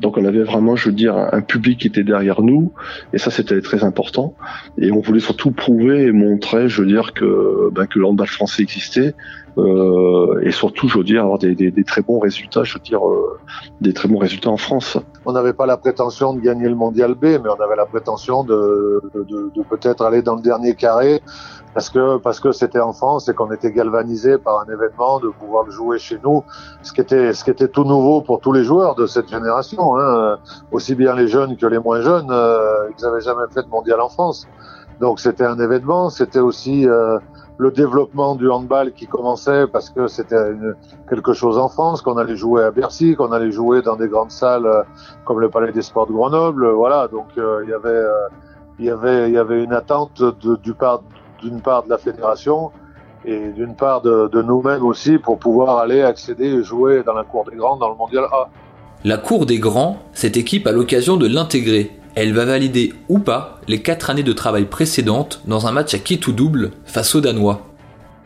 Donc 0.00 0.16
on 0.16 0.24
avait 0.24 0.42
vraiment, 0.42 0.76
je 0.76 0.88
veux 0.88 0.94
dire, 0.94 1.16
un 1.16 1.40
public 1.42 1.80
qui 1.80 1.88
était 1.88 2.02
derrière 2.02 2.42
nous, 2.42 2.72
et 3.12 3.18
ça 3.18 3.30
c'était 3.30 3.60
très 3.60 3.84
important. 3.84 4.34
Et 4.78 4.90
on 4.92 5.00
voulait 5.00 5.20
surtout 5.20 5.50
prouver 5.50 6.02
et 6.04 6.12
montrer, 6.12 6.68
je 6.68 6.82
veux 6.82 6.88
dire, 6.88 7.12
que 7.12 7.70
ben, 7.72 7.86
que 7.86 7.98
l'handball 7.98 8.26
français 8.26 8.62
existait, 8.62 9.14
euh, 9.58 10.40
et 10.42 10.52
surtout, 10.52 10.88
je 10.88 10.98
veux 10.98 11.04
dire, 11.04 11.22
avoir 11.22 11.38
des, 11.38 11.54
des, 11.54 11.70
des, 11.70 11.84
très 11.84 12.02
bons 12.02 12.18
résultats, 12.18 12.64
je 12.64 12.74
veux 12.74 12.80
dire, 12.80 13.06
euh, 13.06 13.38
des 13.80 13.92
très 13.92 14.08
bons 14.08 14.18
résultats 14.18 14.50
en 14.50 14.56
France. 14.56 14.96
On 15.26 15.32
n'avait 15.32 15.52
pas 15.52 15.66
la 15.66 15.76
prétention 15.76 16.34
de 16.34 16.40
gagner 16.40 16.68
le 16.68 16.74
Mondial 16.74 17.14
B, 17.14 17.24
mais 17.24 17.48
on 17.48 17.62
avait 17.62 17.76
la 17.76 17.86
prétention 17.86 18.44
de, 18.44 19.02
de, 19.14 19.24
de, 19.24 19.50
de 19.54 19.62
peut-être 19.62 20.04
aller 20.04 20.22
dans 20.22 20.36
le 20.36 20.42
dernier 20.42 20.74
carré 20.74 21.20
parce 21.74 21.88
que 21.88 22.16
parce 22.18 22.40
que 22.40 22.52
c'était 22.52 22.80
en 22.80 22.92
France 22.92 23.28
et 23.28 23.34
qu'on 23.34 23.52
était 23.52 23.70
galvanisé 23.70 24.38
par 24.38 24.60
un 24.60 24.72
événement 24.72 25.20
de 25.20 25.28
pouvoir 25.28 25.64
le 25.64 25.70
jouer 25.70 25.98
chez 25.98 26.18
nous, 26.24 26.42
ce 26.82 26.92
qui 26.92 27.00
était 27.00 27.32
ce 27.32 27.44
qui 27.44 27.50
était 27.50 27.68
tout 27.68 27.84
nouveau 27.84 28.22
pour 28.22 28.40
tous 28.40 28.52
les 28.52 28.64
joueurs 28.64 28.94
de 28.94 29.06
cette 29.06 29.28
génération, 29.28 29.89
hein, 29.98 30.38
aussi 30.72 30.94
bien 30.94 31.14
les 31.14 31.28
jeunes 31.28 31.56
que 31.56 31.66
les 31.66 31.78
moins 31.78 32.00
jeunes, 32.00 32.28
euh, 32.30 32.88
ils 32.96 33.02
n'avaient 33.02 33.20
jamais 33.20 33.44
fait 33.52 33.62
de 33.62 33.68
mondial 33.68 34.00
en 34.00 34.08
France, 34.08 34.46
donc 35.00 35.18
c'était 35.18 35.44
un 35.44 35.58
événement, 35.58 36.10
c'était 36.10 36.40
aussi 36.40 36.86
euh, 36.86 37.18
le 37.56 37.70
développement 37.70 38.34
du 38.34 38.50
handball 38.50 38.92
qui 38.92 39.06
commençait 39.06 39.66
parce 39.66 39.88
que 39.88 40.08
c'était 40.08 40.52
quelque 41.08 41.32
chose 41.32 41.56
en 41.56 41.68
France, 41.68 42.02
qu'on 42.02 42.18
allait 42.18 42.36
jouer 42.36 42.64
à 42.64 42.70
Bercy, 42.70 43.16
qu'on 43.16 43.32
allait 43.32 43.50
jouer 43.50 43.80
dans 43.80 43.96
des 43.96 44.08
grandes 44.08 44.30
salles 44.30 44.66
euh, 44.66 44.82
comme 45.24 45.40
le 45.40 45.48
Palais 45.48 45.72
des 45.72 45.80
Sports 45.80 46.06
de 46.06 46.12
Grenoble, 46.12 46.68
voilà, 46.68 47.08
donc 47.08 47.28
euh, 47.38 47.64
il 48.78 48.84
y 48.84 49.38
avait 49.38 49.64
une 49.64 49.72
attente 49.72 50.22
d'une 50.22 51.60
part 51.62 51.82
de 51.82 51.88
la 51.88 51.96
fédération 51.96 52.70
et 53.24 53.48
d'une 53.52 53.76
part 53.76 54.02
de 54.02 54.42
nous-mêmes 54.42 54.84
aussi 54.84 55.16
pour 55.16 55.38
pouvoir 55.38 55.78
aller 55.78 56.02
accéder 56.02 56.46
et 56.46 56.62
jouer 56.62 57.02
dans 57.02 57.14
la 57.14 57.24
cour 57.24 57.44
des 57.44 57.56
grands 57.56 57.76
dans 57.78 57.88
le 57.88 57.96
mondial 57.96 58.24
A. 58.24 58.48
La 59.02 59.16
cour 59.16 59.46
des 59.46 59.58
grands, 59.58 60.02
cette 60.12 60.36
équipe 60.36 60.66
a 60.66 60.72
l'occasion 60.72 61.16
de 61.16 61.26
l'intégrer. 61.26 61.90
Elle 62.14 62.34
va 62.34 62.44
valider 62.44 62.92
ou 63.08 63.18
pas 63.18 63.58
les 63.66 63.80
quatre 63.80 64.10
années 64.10 64.22
de 64.22 64.32
travail 64.34 64.66
précédentes 64.66 65.40
dans 65.46 65.66
un 65.66 65.72
match 65.72 65.94
à 65.94 65.98
qui 65.98 66.20
tout 66.20 66.32
double 66.32 66.72
face 66.84 67.14
aux 67.14 67.22
Danois. 67.22 67.62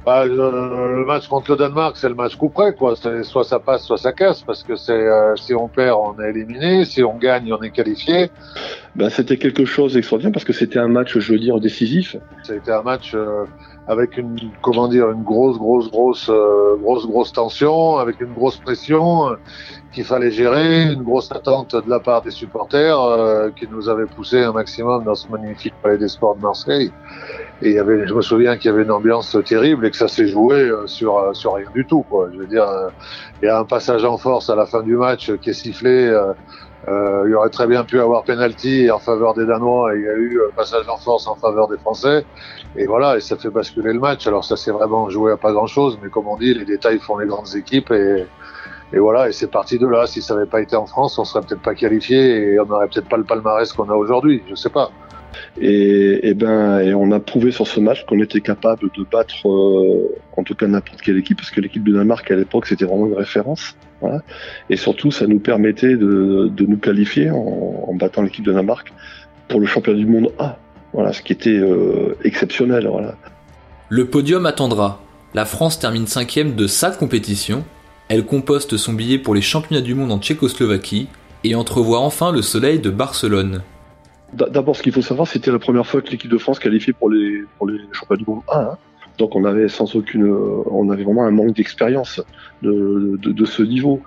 Bah, 0.04 0.26
le, 0.26 0.35
le, 0.35 1.04
match 1.07 1.28
contre 1.28 1.52
le 1.52 1.57
Danemark, 1.57 1.97
c'est 1.97 2.09
le 2.09 2.16
match 2.16 2.35
coup 2.35 2.49
près, 2.49 2.75
quoi. 2.75 2.95
Soit 3.23 3.45
ça 3.45 3.61
passe, 3.61 3.85
soit 3.85 3.99
ça 3.99 4.12
casse, 4.12 4.43
parce 4.43 4.64
que 4.64 4.75
c'est 4.75 4.93
euh, 4.93 5.37
si 5.37 5.54
on 5.54 5.69
perd, 5.69 5.97
on 5.97 6.21
est 6.21 6.31
éliminé, 6.31 6.85
si 6.85 7.04
on 7.04 7.16
gagne, 7.16 7.52
on 7.52 7.62
est 7.62 7.71
qualifié. 7.71 8.31
Ben, 8.97 9.09
c'était 9.11 9.38
quelque 9.38 9.64
chose 9.64 9.95
d'extraordinaire 9.95 10.33
parce 10.33 10.45
que 10.45 10.52
c'était 10.52 10.81
un 10.81 10.88
match, 10.88 11.16
je 11.16 11.33
veux 11.33 11.38
dire, 11.38 11.59
décisif. 11.61 12.16
C'était 12.43 12.73
un 12.73 12.83
match 12.83 13.12
euh, 13.14 13.45
avec 13.87 14.19
une, 14.19 14.37
comment 14.61 14.88
dire, 14.88 15.11
une 15.11 15.23
grosse, 15.23 15.57
grosse, 15.57 15.90
grosse, 15.90 16.28
euh, 16.28 16.76
grosse, 16.83 17.07
grosse 17.07 17.33
tension, 17.33 17.97
avec 17.97 18.21
une 18.21 18.35
grosse 18.35 18.57
pression 18.57 19.28
qu'il 19.95 20.05
fallait 20.05 20.33
gérer, 20.33 20.93
une 20.93 21.03
grosse 21.03 21.31
attente 21.31 21.77
de 21.77 21.89
la 21.89 22.01
part 22.01 22.23
des 22.23 22.33
supporters 22.33 23.01
euh, 23.01 23.51
qui 23.55 23.69
nous 23.71 23.89
avaient 23.89 24.07
poussé 24.07 24.43
un 24.43 24.53
maximum 24.53 25.05
dans 25.05 25.15
ce 25.15 25.29
magnifique 25.29 25.75
palais 25.83 25.99
des 25.99 26.09
sports 26.09 26.35
de 26.35 26.43
Marseille. 26.43 26.91
Et 27.63 27.71
il 27.71 27.75
y 27.75 27.79
avait, 27.79 28.07
je 28.07 28.13
me 28.13 28.21
souviens 28.21 28.57
qu'il 28.57 28.71
y 28.71 28.75
avait 28.75 28.83
une 28.83 28.91
ambiance 28.91 29.37
terrible 29.45 29.87
et 29.87 29.91
que 29.91 29.97
ça 29.97 30.09
s'est 30.09 30.27
joué 30.27 30.71
sur 30.87 31.31
sur 31.35 31.55
rien 31.55 31.69
du 31.73 31.87
tout. 31.87 32.03
Quoi. 32.03 32.29
Je 32.33 32.39
veux 32.39 32.47
dire, 32.47 32.67
il 33.41 33.47
y 33.47 33.49
a 33.49 33.61
un 33.61 33.65
passage 33.65 34.05
en 34.05 34.19
force 34.19 34.51
à 34.51 34.57
la 34.57 34.67
fin 34.67 34.83
du 34.83 34.97
match 34.97 35.33
qui 35.37 35.51
est 35.51 35.55
sifflé. 35.55 36.13
Euh, 36.89 37.25
il 37.27 37.35
aurait 37.35 37.49
très 37.49 37.67
bien 37.67 37.85
pu 37.85 38.01
avoir 38.01 38.25
penalty 38.25 38.91
en 38.91 38.99
faveur 38.99 39.33
des 39.33 39.47
Danois 39.47 39.95
et 39.95 39.99
il 39.99 40.05
y 40.05 40.09
a 40.09 40.17
eu 40.17 40.41
passage 40.55 40.87
en 40.89 40.99
force 40.99 41.27
en 41.27 41.37
faveur 41.37 41.69
des 41.69 41.79
Français. 41.79 42.27
Et 42.77 42.87
voilà, 42.87 43.17
et 43.17 43.21
ça 43.21 43.37
fait 43.37 43.51
basculer 43.51 43.93
le 43.93 44.01
match. 44.01 44.27
Alors 44.27 44.45
ça 44.45 44.57
s'est 44.57 44.73
vraiment 44.73 45.09
joué 45.09 45.33
à 45.33 45.37
pas 45.37 45.53
grand 45.53 45.69
chose, 45.69 45.99
mais 46.03 46.11
comme 46.11 46.27
on 46.27 46.37
dit, 46.37 46.53
les 46.53 46.65
détails 46.65 46.99
font 46.99 47.17
les 47.17 47.27
grandes 47.27 47.55
équipes 47.55 47.91
et, 47.93 48.27
et 48.93 48.99
voilà, 48.99 49.29
et 49.29 49.33
c'est 49.33 49.50
parti 49.50 49.79
de 49.79 49.87
là. 49.87 50.07
Si 50.07 50.23
ça 50.23 50.35
n'avait 50.35 50.47
pas 50.47 50.61
été 50.61 50.76
en 50.76 50.87
France, 50.87 51.19
on 51.19 51.25
serait 51.25 51.45
peut-être 51.45 51.62
pas 51.62 51.75
qualifié 51.75 52.53
et 52.53 52.61
on 52.61 52.67
n'aurait 52.67 52.88
peut-être 52.88 53.09
pas 53.09 53.17
le 53.17 53.25
palmarès 53.25 53.73
qu'on 53.73 53.88
a 53.91 53.95
aujourd'hui. 53.95 54.43
Je 54.49 54.55
sais 54.55 54.69
pas. 54.69 54.91
Et, 55.61 56.29
et, 56.29 56.35
ben, 56.35 56.79
et 56.79 56.95
on 56.95 57.11
a 57.11 57.19
prouvé 57.19 57.50
sur 57.50 57.67
ce 57.67 57.81
match 57.81 58.05
qu'on 58.07 58.21
était 58.23 58.41
capable 58.41 58.88
de 58.97 59.05
battre, 59.11 59.49
euh, 59.49 60.14
en 60.37 60.45
tout 60.45 60.55
cas 60.55 60.69
n'importe 60.69 61.03
quelle 61.03 61.19
équipe, 61.19 61.38
parce 61.38 61.50
que 61.50 61.61
l'équipe 61.61 61.83
de 61.83 61.93
Danemark 61.93 62.31
à 62.31 62.37
l'époque 62.37 62.67
c'était 62.67 62.85
vraiment 62.85 63.07
une 63.07 63.14
référence. 63.14 63.75
Voilà. 64.00 64.23
Et 64.71 64.76
surtout, 64.76 65.11
ça 65.11 65.26
nous 65.26 65.41
permettait 65.41 65.97
de, 65.97 66.50
de 66.55 66.67
nous 66.67 66.76
qualifier 66.76 67.31
en, 67.31 67.85
en 67.88 67.95
battant 67.95 68.23
l'équipe 68.23 68.45
de 68.45 68.53
Danemark 68.53 68.93
pour 69.49 69.61
le 69.61 69.67
championnat 69.67 69.99
du 69.99 70.07
monde 70.07 70.31
A. 70.38 70.57
Voilà, 70.93 71.12
ce 71.12 71.23
qui 71.23 71.33
était 71.33 71.50
euh, 71.50 72.17
exceptionnel. 72.23 72.87
Voilà. 72.87 73.17
Le 73.88 74.07
podium 74.07 74.47
attendra. 74.47 75.00
La 75.35 75.45
France 75.45 75.81
termine 75.81 76.07
cinquième 76.07 76.55
de 76.55 76.69
sa 76.69 76.91
compétition. 76.91 77.64
Elle 78.08 78.26
composte 78.26 78.76
son 78.76 78.92
billet 78.92 79.18
pour 79.18 79.34
les 79.34 79.40
championnats 79.40 79.80
du 79.80 79.94
monde 79.94 80.12
en 80.12 80.18
Tchécoslovaquie 80.18 81.08
et 81.42 81.54
entrevoit 81.54 82.00
enfin 82.00 82.32
le 82.32 82.42
soleil 82.42 82.78
de 82.78 82.90
Barcelone. 82.90 83.62
D'abord, 84.32 84.75
ce 84.75 84.82
qu'il 84.82 84.92
faut 84.92 85.02
savoir, 85.02 85.28
c'était 85.28 85.52
la 85.52 85.58
première 85.58 85.87
fois 85.87 86.02
que 86.02 86.11
l'équipe 86.11 86.30
de 86.30 86.38
France 86.38 86.58
qualifiait 86.58 86.92
pour 86.92 87.08
les, 87.08 87.44
pour 87.56 87.68
les 87.68 87.78
championnats 87.92 88.23
du 88.25 88.30
monde 88.30 88.42
A. 88.49 88.61
Hein. 88.61 88.78
Donc 89.18 89.37
on 89.37 89.44
avait 89.44 89.68
sans 89.68 89.94
aucune, 89.94 90.26
on 90.26 90.90
avait 90.90 91.04
vraiment 91.04 91.25
un 91.25 91.30
manque 91.30 91.54
d'expérience 91.54 92.20
de, 92.62 93.16
de, 93.23 93.44
ce 93.44 93.62
niveau. 93.62 94.02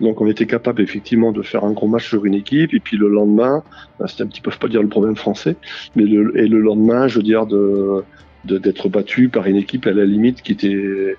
Donc 0.00 0.20
on 0.20 0.26
était 0.26 0.46
capable 0.46 0.80
effectivement 0.80 1.30
de 1.30 1.42
faire 1.42 1.64
un 1.64 1.72
gros 1.72 1.88
match 1.88 2.08
sur 2.08 2.24
une 2.24 2.34
équipe 2.34 2.72
et 2.72 2.80
puis 2.80 2.96
le 2.96 3.08
lendemain, 3.08 3.62
ben, 3.98 4.06
c'était 4.06 4.22
un 4.22 4.26
petit 4.26 4.40
peu 4.40 4.50
pas 4.50 4.68
dire 4.68 4.82
le 4.82 4.88
problème 4.88 5.16
français, 5.16 5.56
mais 5.94 6.04
le, 6.04 6.38
et 6.38 6.48
le 6.48 6.58
lendemain, 6.60 7.06
je 7.06 7.18
veux 7.18 7.22
dire 7.22 7.46
de 7.46 8.02
d'être 8.44 8.88
battu 8.88 9.28
par 9.28 9.46
une 9.46 9.56
équipe 9.56 9.88
à 9.88 9.92
la 9.92 10.04
limite 10.04 10.40
qui 10.40 10.52
était 10.52 11.16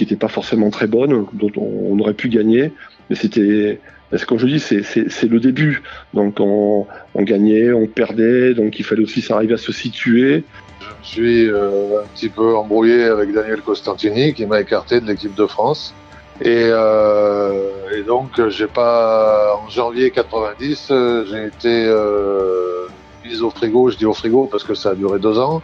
qui 0.00 0.04
était 0.04 0.16
pas 0.16 0.28
forcément 0.28 0.70
très 0.70 0.86
bonne, 0.86 1.26
dont 1.34 1.50
on, 1.58 1.98
aurait 2.00 2.14
pu 2.14 2.30
gagner, 2.30 2.72
mais 3.10 3.16
c'était 3.16 3.80
parce 4.10 4.24
que 4.24 4.38
je 4.38 4.46
dis, 4.46 4.58
c'est 4.58 5.28
le 5.28 5.40
début. 5.40 5.82
Donc 6.14 6.40
on, 6.40 6.86
gagnait, 7.18 7.70
on 7.74 7.86
perdait, 7.86 8.54
donc 8.54 8.78
il 8.78 8.84
fallait 8.86 9.02
aussi 9.02 9.20
s'arriver 9.20 9.52
à 9.52 9.58
se 9.58 9.72
situer. 9.72 10.44
Je 10.80 10.86
me 10.86 11.04
suis 11.04 11.50
euh, 11.50 12.00
un 12.02 12.06
petit 12.14 12.30
peu 12.30 12.56
embrouillé 12.56 13.04
avec 13.04 13.30
Daniel 13.34 13.60
Costantini 13.60 14.32
qui 14.32 14.46
m'a 14.46 14.62
écarté 14.62 15.02
de 15.02 15.06
l'équipe 15.06 15.34
de 15.34 15.44
France. 15.44 15.94
Et, 16.40 16.70
euh, 16.70 17.68
donc, 18.06 18.40
j'ai 18.48 18.68
pas 18.68 19.54
en 19.62 19.68
janvier 19.68 20.10
90, 20.10 20.92
j'ai 21.30 21.44
été 21.44 21.84
euh, 21.86 22.86
mis 23.22 23.42
au 23.42 23.50
frigo. 23.50 23.90
Je 23.90 23.98
dis 23.98 24.06
au 24.06 24.14
frigo 24.14 24.48
parce 24.50 24.64
que 24.64 24.74
ça 24.74 24.90
a 24.90 24.94
duré 24.94 25.18
deux 25.18 25.38
ans 25.38 25.60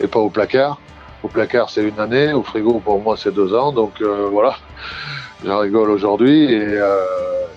et 0.00 0.06
pas 0.06 0.20
au 0.20 0.30
placard. 0.30 0.80
Au 1.22 1.28
placard, 1.28 1.70
c'est 1.70 1.82
une 1.82 1.98
année. 1.98 2.32
Au 2.32 2.42
frigo, 2.42 2.80
pour 2.84 3.00
moi, 3.00 3.16
c'est 3.16 3.34
deux 3.34 3.54
ans. 3.54 3.72
Donc 3.72 4.00
euh, 4.00 4.28
voilà, 4.30 4.56
j'en 5.44 5.58
rigole 5.58 5.90
aujourd'hui. 5.90 6.44
Et, 6.52 6.64
euh, 6.64 7.04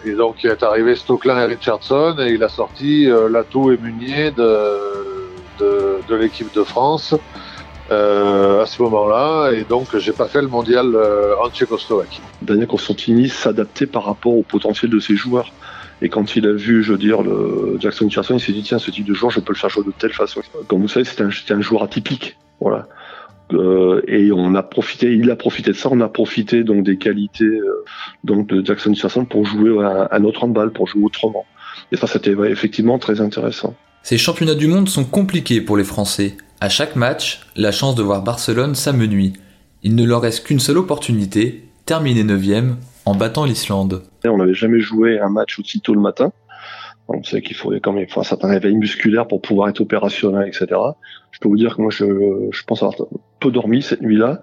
et, 0.06 0.14
donc, 0.14 0.44
il 0.44 0.50
est 0.50 0.64
arrivé 0.64 0.96
Stocklin 0.96 1.40
et 1.42 1.46
Richardson 1.46 2.16
et 2.20 2.32
il 2.32 2.44
a 2.44 2.50
sorti 2.50 3.10
euh, 3.10 3.30
Latou 3.30 3.72
et 3.72 3.78
Munier 3.78 4.32
de, 4.32 4.68
de, 5.60 6.00
de 6.08 6.16
l'équipe 6.16 6.54
de 6.54 6.64
France 6.64 7.16
euh, 7.92 8.64
à 8.64 8.66
ce 8.66 8.82
moment-là, 8.84 9.52
et 9.52 9.66
donc 9.66 9.98
j'ai 9.98 10.14
pas 10.14 10.28
fait 10.28 10.42
le 10.42 10.48
mondial 10.48 10.96
euh, 10.96 11.34
en 11.44 11.50
Tchécoslovaquie. 11.50 12.22
Daniel 12.42 12.68
Constantini 12.68 13.28
s'adaptait 13.28 13.86
par 13.86 14.06
rapport 14.06 14.34
au 14.34 14.44
potentiel 14.44 14.90
de 14.90 15.00
ses 15.00 15.18
joueurs. 15.18 15.52
Et 16.02 16.08
quand 16.08 16.38
il 16.38 16.48
a 16.48 16.54
vu, 16.54 16.84
je 16.84 16.94
veux 16.94 16.98
dire, 16.98 17.22
le 17.22 17.76
Jackson 17.80 18.06
Richardson, 18.06 18.36
il 18.36 18.40
s'est 18.40 18.54
dit 18.54 18.64
tiens, 18.64 18.80
ce 18.80 18.92
type 18.92 19.06
de 19.06 19.14
joueur, 19.14 19.30
je 19.32 19.42
peux 19.42 19.52
le 19.52 19.58
faire 19.58 19.70
jouer 19.70 19.84
de 19.84 19.92
telle 19.92 20.14
façon. 20.14 20.42
Comme 20.68 20.82
vous 20.82 20.88
savez, 20.88 21.04
c'était 21.04 21.24
un, 21.24 21.30
un, 21.58 21.62
joueur 21.62 21.84
atypique, 21.84 22.38
voilà. 22.62 22.88
Euh, 23.54 24.02
et 24.08 24.32
on 24.32 24.56
a 24.56 24.64
profité, 24.64 25.14
il 25.14 25.30
a 25.32 25.36
profité 25.36 25.72
de 25.72 25.76
ça, 25.76 25.90
on 25.92 26.02
a 26.02 26.08
profité 26.08 26.64
donc 26.64 26.84
des 26.84 26.98
qualités 26.98 27.44
euh, 27.44 27.84
donc 28.24 28.48
de 28.48 28.66
Jackson 28.66 28.92
Richardson 28.92 29.26
pour 29.26 29.46
jouer 29.46 29.84
à, 29.84 30.04
à 30.04 30.20
notre 30.20 30.44
handball, 30.44 30.72
pour 30.72 30.88
jouer 30.88 31.04
autrement. 31.04 31.46
et 31.92 31.98
ça, 31.98 32.08
c'était 32.08 32.36
effectivement 32.50 33.00
très 33.00 33.22
intéressant. 33.22 33.76
Ces 34.04 34.18
championnats 34.18 34.56
du 34.56 34.68
monde 34.68 34.90
sont 34.90 35.06
compliqués 35.06 35.62
pour 35.62 35.78
les 35.78 35.84
Français. 35.84 36.36
À 36.60 36.70
chaque 36.70 36.96
match, 36.96 37.42
la 37.56 37.72
chance 37.72 37.96
de 37.96 38.04
voir 38.04 38.24
Barcelone 38.24 38.76
s'amenuit. 38.76 39.34
Il 39.84 39.96
ne 39.96 40.06
leur 40.06 40.22
reste 40.22 40.46
qu'une 40.46 40.60
seule 40.60 40.78
opportunité, 40.78 41.64
terminer 41.86 42.24
9 42.24 42.76
en 43.06 43.16
battant 43.16 43.46
l'Islande. 43.46 44.04
On 44.26 44.38
n'avait 44.38 44.54
jamais 44.54 44.80
joué 44.80 45.20
un 45.20 45.30
match 45.30 45.60
aussitôt 45.60 45.94
le 45.94 46.02
matin. 46.02 46.32
On 47.08 47.24
sait 47.24 47.42
qu'il 47.42 47.56
faut 47.56 47.72
quand 47.82 47.94
même 47.94 48.08
un 48.16 48.24
certain 48.24 48.48
réveil 48.48 48.76
musculaire 48.76 49.28
pour 49.28 49.42
pouvoir 49.42 49.70
être 49.70 49.82
opérationnel, 49.82 50.48
etc. 50.48 50.80
Je 51.32 51.40
peux 51.40 51.50
vous 51.50 51.58
dire 51.58 51.76
que 51.76 51.82
moi, 51.82 51.92
je, 51.92 52.06
je 52.52 52.64
pense 52.64 52.84
avoir 52.84 52.96
peu 53.40 53.52
dormi 53.52 53.82
cette 53.82 54.02
nuit-là. 54.02 54.42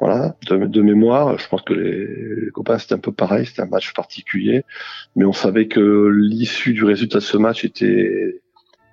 Voilà, 0.00 0.34
de, 0.48 0.82
mémoire. 0.82 1.38
Je 1.38 1.48
pense 1.48 1.62
que 1.62 1.72
les, 1.72 2.50
copains, 2.52 2.78
c'était 2.78 2.94
un 2.94 2.98
peu 2.98 3.12
pareil. 3.12 3.46
C'était 3.46 3.62
un 3.62 3.66
match 3.66 3.92
particulier. 3.94 4.64
Mais 5.14 5.24
on 5.24 5.32
savait 5.32 5.68
que 5.68 6.08
l'issue 6.08 6.72
du 6.72 6.84
résultat 6.84 7.18
de 7.18 7.24
ce 7.24 7.36
match 7.36 7.64
était 7.64 8.40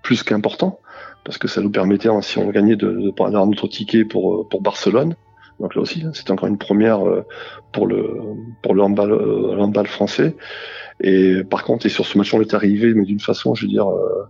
plus 0.04 0.22
qu'important. 0.24 0.80
Parce 1.26 1.38
que 1.38 1.48
ça 1.48 1.62
nous 1.62 1.72
permettait, 1.72 2.10
hein, 2.10 2.22
si 2.22 2.38
on 2.38 2.50
gagnait, 2.50 2.76
de, 2.76 2.92
de 2.92 3.12
prendre 3.12 3.46
notre 3.46 3.68
ticket 3.68 4.06
pour, 4.06 4.48
pour 4.48 4.62
Barcelone. 4.62 5.16
Donc 5.60 5.74
là 5.76 5.82
aussi, 5.82 6.04
hein, 6.06 6.12
c'est 6.14 6.30
encore 6.30 6.48
une 6.48 6.58
première 6.58 7.08
euh, 7.08 7.26
pour 7.72 7.88
le 7.88 8.20
pour 8.62 8.76
le 8.76 8.84
handball, 8.84 9.12
euh, 9.12 9.84
français. 9.86 10.36
Et 11.02 11.44
par 11.44 11.64
contre, 11.64 11.86
et 11.86 11.90
sur 11.90 12.06
ce 12.06 12.18
match, 12.18 12.34
on 12.34 12.42
est 12.42 12.54
arrivé, 12.54 12.94
mais 12.94 13.06
d'une 13.06 13.20
façon, 13.20 13.56
je 13.56 13.64
veux 13.64 13.72
dire, 13.72 13.88
euh, 13.88 14.28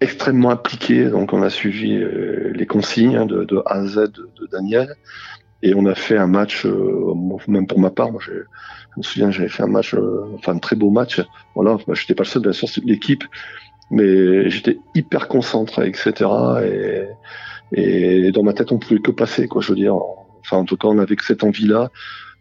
extrêmement 0.00 0.50
impliqué. 0.50 1.06
Donc 1.06 1.32
on 1.32 1.42
a 1.42 1.50
suivi 1.50 1.98
les 2.54 2.66
consignes 2.66 3.16
hein, 3.16 3.26
de, 3.26 3.44
de, 3.44 3.62
A 3.66 3.76
à 3.76 3.86
Z 3.86 4.12
de, 4.12 4.46
Daniel. 4.50 4.94
Et 5.62 5.74
on 5.74 5.86
a 5.86 5.94
fait 5.94 6.16
un 6.16 6.28
match, 6.28 6.66
même 7.48 7.66
pour 7.66 7.80
ma 7.80 7.90
part, 7.90 8.12
moi 8.12 8.20
je 8.24 8.32
me 8.96 9.02
souviens, 9.02 9.32
j'avais 9.32 9.48
fait 9.48 9.64
un 9.64 9.68
match, 9.68 9.96
enfin 10.34 10.54
un 10.54 10.58
très 10.58 10.76
beau 10.76 10.90
match. 10.90 11.20
Voilà, 11.56 11.78
bah, 11.86 11.94
j'étais 11.94 12.14
pas 12.14 12.22
le 12.22 12.28
seul, 12.28 12.42
bien 12.42 12.52
sûr, 12.52 12.68
c'est 12.68 12.84
l'équipe, 12.84 13.24
mais 13.90 14.48
j'étais 14.50 14.78
hyper 14.94 15.26
concentré, 15.26 15.88
etc. 15.88 16.12
Et, 16.62 17.08
et 17.72 18.30
dans 18.30 18.44
ma 18.44 18.52
tête, 18.52 18.70
on 18.70 18.78
pouvait 18.78 19.00
que 19.00 19.10
passer, 19.10 19.48
quoi. 19.48 19.60
Je 19.60 19.70
veux 19.70 19.76
dire, 19.76 19.96
Enfin, 20.48 20.62
en 20.62 20.64
tout 20.64 20.76
cas, 20.76 20.88
on 20.88 20.98
avait 20.98 21.16
cette 21.20 21.44
envie-là 21.44 21.90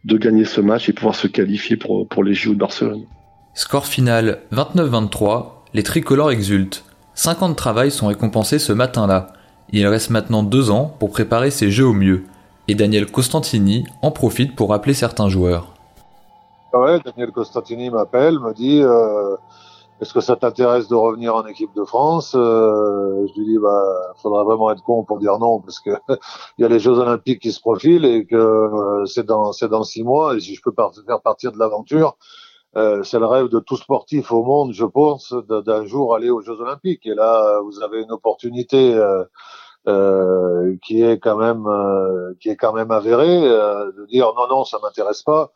de 0.06 0.18
gagner 0.18 0.46
ce 0.46 0.62
match 0.62 0.88
et 0.88 0.94
pouvoir 0.94 1.16
se 1.16 1.28
qualifier 1.28 1.76
pour, 1.76 2.08
pour 2.08 2.24
les 2.24 2.34
JO 2.34 2.54
de 2.54 2.60
Barcelone. 2.60 3.06
Score 3.58 3.88
final 3.88 4.44
29-23, 4.54 5.46
les 5.74 5.82
tricolores 5.82 6.30
exultent. 6.30 6.86
50 7.16 7.42
ans 7.42 7.50
de 7.50 7.56
travail 7.56 7.90
sont 7.90 8.06
récompensés 8.06 8.60
ce 8.60 8.72
matin-là. 8.72 9.30
Il 9.72 9.88
reste 9.88 10.12
maintenant 10.12 10.44
deux 10.44 10.70
ans 10.70 10.96
pour 11.00 11.10
préparer 11.10 11.50
ces 11.50 11.72
jeux 11.72 11.88
au 11.88 11.94
mieux. 11.94 12.26
Et 12.68 12.76
Daniel 12.76 13.12
Costantini 13.12 13.84
en 14.04 14.12
profite 14.12 14.56
pour 14.56 14.70
rappeler 14.70 14.94
certains 14.94 15.28
joueurs. 15.28 15.74
Ouais, 16.72 17.00
Daniel 17.04 17.32
Costantini 17.32 17.90
m'appelle, 17.90 18.38
me 18.38 18.54
dit 18.54 18.80
euh, 18.84 19.36
est-ce 20.02 20.14
que 20.14 20.22
ça 20.22 20.36
t'intéresse 20.36 20.88
de 20.88 20.94
revenir 20.94 21.34
en 21.34 21.48
équipe 21.48 21.74
de 21.76 21.84
France? 21.84 22.36
Euh, 22.36 23.26
Je 23.26 23.40
lui 23.40 23.48
dis, 23.48 23.58
bah, 23.58 23.82
faudra 24.22 24.44
vraiment 24.44 24.70
être 24.70 24.84
con 24.84 25.04
pour 25.04 25.18
dire 25.18 25.40
non, 25.40 25.62
parce 25.62 25.80
que 25.80 25.90
il 26.60 26.62
y 26.62 26.64
a 26.64 26.68
les 26.68 26.78
Jeux 26.78 27.00
Olympiques 27.00 27.42
qui 27.42 27.52
se 27.52 27.60
profilent 27.60 28.06
et 28.06 28.28
que 28.28 28.36
euh, 28.36 29.06
c'est 29.08 29.26
dans 29.26 29.52
c'est 29.52 29.68
dans 29.68 29.82
six 29.84 30.04
mois. 30.04 30.36
Et 30.36 30.42
si 30.42 30.54
je 30.54 30.62
peux 30.62 30.74
faire 31.08 31.22
partir 31.22 31.52
de 31.52 31.58
l'aventure, 31.58 32.18
euh, 32.76 33.04
c'est 33.04 33.20
le 33.20 33.26
rêve 33.26 33.48
de 33.48 33.60
tout 33.60 33.78
sportif 33.78 34.32
au 34.32 34.44
monde, 34.44 34.74
je 34.74 34.86
pense, 34.86 35.34
d'un 35.50 35.86
jour 35.86 36.16
aller 36.16 36.30
aux 36.30 36.42
Jeux 36.42 36.60
Olympiques. 36.60 37.06
Et 37.06 37.16
là, 37.16 37.60
vous 37.62 37.82
avez 37.82 38.02
une 38.02 38.12
opportunité. 38.12 38.94
Euh, 39.88 40.76
qui 40.84 41.02
est 41.02 41.18
quand 41.18 41.38
même 41.38 41.66
qui 42.42 42.50
est 42.50 42.58
quand 42.58 42.74
même 42.74 42.92
avérée 42.92 43.40
de 43.40 44.06
dire 44.08 44.34
non 44.36 44.46
non 44.50 44.66
ça 44.66 44.80
m'intéresse 44.84 45.24
pas 45.24 45.54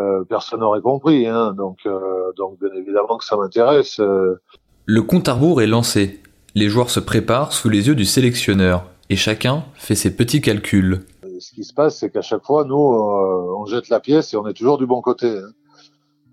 euh, 0.00 0.24
personne 0.24 0.60
n'aurait 0.60 0.80
compris. 0.80 1.26
Hein, 1.26 1.54
donc, 1.56 1.78
euh, 1.86 2.32
donc, 2.36 2.58
bien 2.60 2.70
évidemment 2.74 3.18
que 3.18 3.24
ça 3.24 3.36
m'intéresse. 3.36 4.00
Euh. 4.00 4.40
Le 4.86 5.02
compte 5.02 5.28
à 5.28 5.34
rebours 5.34 5.62
est 5.62 5.66
lancé. 5.66 6.20
Les 6.54 6.68
joueurs 6.68 6.90
se 6.90 7.00
préparent 7.00 7.52
sous 7.52 7.68
les 7.68 7.88
yeux 7.88 7.94
du 7.94 8.04
sélectionneur 8.04 8.84
et 9.10 9.16
chacun 9.16 9.64
fait 9.74 9.94
ses 9.94 10.14
petits 10.14 10.40
calculs. 10.40 11.04
Ce 11.40 11.52
qui 11.52 11.64
se 11.64 11.74
passe, 11.74 11.98
c'est 11.98 12.10
qu'à 12.10 12.22
chaque 12.22 12.44
fois, 12.44 12.64
nous, 12.64 12.76
on 12.76 13.64
jette 13.66 13.88
la 13.88 14.00
pièce 14.00 14.32
et 14.32 14.36
on 14.36 14.46
est 14.46 14.52
toujours 14.52 14.78
du 14.78 14.86
bon 14.86 15.00
côté. 15.00 15.28
Hein. 15.28 15.50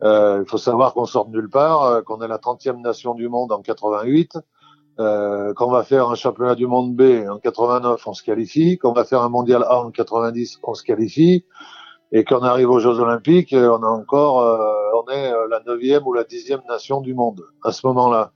Il 0.01 0.45
faut 0.47 0.57
savoir 0.57 0.93
qu'on 0.93 1.05
sort 1.05 1.25
de 1.25 1.31
nulle 1.31 1.49
part, 1.49 2.03
qu'on 2.05 2.21
est 2.21 2.27
la 2.27 2.37
30e 2.37 2.81
nation 2.81 3.15
du 3.15 3.27
monde 3.27 3.51
en 3.51 3.61
88, 3.61 4.37
euh, 4.99 5.53
qu'on 5.53 5.71
va 5.71 5.83
faire 5.83 6.09
un 6.09 6.15
championnat 6.15 6.55
du 6.55 6.67
monde 6.67 6.95
B 6.95 7.25
en 7.29 7.37
89, 7.37 8.05
on 8.05 8.13
se 8.13 8.21
qualifie, 8.21 8.77
qu'on 8.77 8.91
va 8.91 9.05
faire 9.05 9.21
un 9.21 9.29
mondial 9.29 9.63
A 9.63 9.79
en 9.79 9.91
90, 9.91 10.59
on 10.63 10.73
se 10.73 10.83
qualifie, 10.83 11.45
et 12.11 12.23
quand 12.23 12.39
on 12.39 12.43
arrive 12.43 12.69
aux 12.69 12.79
Jeux 12.79 12.99
Olympiques, 12.99 13.53
euh, 13.53 13.77
on 13.77 13.83
a 13.83 13.87
encore, 13.87 14.41
euh, 14.41 15.01
on 15.05 15.11
est 15.11 15.31
euh, 15.31 15.47
la 15.47 15.61
neuvième 15.65 16.07
ou 16.07 16.13
la 16.13 16.23
dixième 16.23 16.61
nation 16.67 17.01
du 17.01 17.13
monde 17.13 17.45
à 17.63 17.71
ce 17.71 17.85
moment-là. 17.87 18.31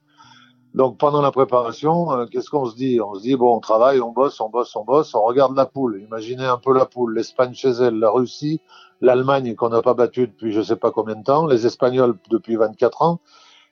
Donc 0.73 0.97
pendant 0.97 1.21
la 1.21 1.31
préparation, 1.31 2.25
qu'est-ce 2.31 2.49
qu'on 2.49 2.65
se 2.65 2.75
dit? 2.75 2.99
On 2.99 3.13
se 3.13 3.21
dit 3.21 3.35
bon, 3.35 3.55
on 3.55 3.59
travaille, 3.59 4.01
on 4.01 4.11
bosse, 4.11 4.39
on 4.41 4.49
bosse, 4.49 4.75
on 4.75 4.83
bosse, 4.83 5.13
on 5.13 5.23
regarde 5.23 5.55
la 5.55 5.65
poule. 5.65 6.01
Imaginez 6.01 6.45
un 6.45 6.57
peu 6.57 6.73
la 6.73 6.85
poule 6.85 7.15
l'Espagne 7.15 7.53
chez 7.53 7.69
elle, 7.69 7.99
la 7.99 8.09
Russie, 8.09 8.59
l'Allemagne 9.01 9.53
qu'on 9.55 9.69
n'a 9.69 9.81
pas 9.81 9.93
battue 9.93 10.27
depuis 10.27 10.51
je 10.51 10.61
sais 10.61 10.75
pas 10.75 10.91
combien 10.91 11.15
de 11.15 11.23
temps, 11.23 11.45
les 11.45 11.67
Espagnols 11.67 12.15
depuis 12.29 12.55
24 12.55 13.01
ans, 13.03 13.19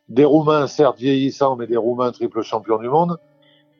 des 0.09 0.25
Roumains 0.25 0.67
certes 0.67 0.99
vieillissants, 0.99 1.55
mais 1.55 1.67
des 1.67 1.77
Roumains 1.77 2.11
triple 2.11 2.43
champions 2.43 2.77
du 2.77 2.89
monde, 2.89 3.17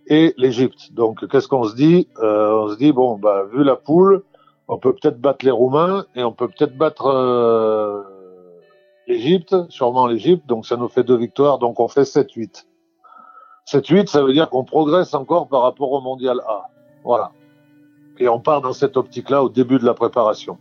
et 0.08 0.34
l'Égypte. 0.38 0.94
Donc 0.94 1.28
qu'est-ce 1.28 1.48
qu'on 1.48 1.66
se 1.66 1.76
dit? 1.76 2.08
On 2.20 2.70
se 2.70 2.78
dit 2.78 2.92
bon, 2.92 3.18
bah 3.18 3.44
vu 3.52 3.64
la 3.64 3.76
poule 3.76 4.24
on 4.72 4.78
peut 4.78 4.94
peut-être 4.94 5.20
battre 5.20 5.44
les 5.44 5.52
Roumains 5.52 6.06
et 6.16 6.24
on 6.24 6.32
peut 6.32 6.48
peut-être 6.48 6.78
battre 6.78 7.08
euh, 7.08 8.02
l'Égypte, 9.06 9.54
sûrement 9.68 10.08
l'Égypte, 10.08 10.48
donc 10.48 10.66
ça 10.66 10.78
nous 10.78 10.88
fait 10.88 11.04
deux 11.04 11.18
victoires, 11.18 11.60
donc 11.60 11.82
on 11.82 11.90
fait 11.90 12.04
7-8. 12.04 12.64
7-8, 13.68 14.08
ça 14.08 14.22
veut 14.24 14.34
dire 14.34 14.50
qu'on 14.50 14.64
progresse 14.64 15.14
encore 15.14 15.48
par 15.48 15.62
rapport 15.62 15.92
au 15.92 16.02
Mondial 16.02 16.40
A. 16.48 16.70
Voilà. 17.04 17.32
Et 18.20 18.28
on 18.28 18.40
part 18.40 18.62
dans 18.62 18.74
cette 18.74 18.98
optique-là 18.98 19.44
au 19.44 19.50
début 19.50 19.80
de 19.80 19.86
la 19.86 19.94
préparation. 19.94 20.58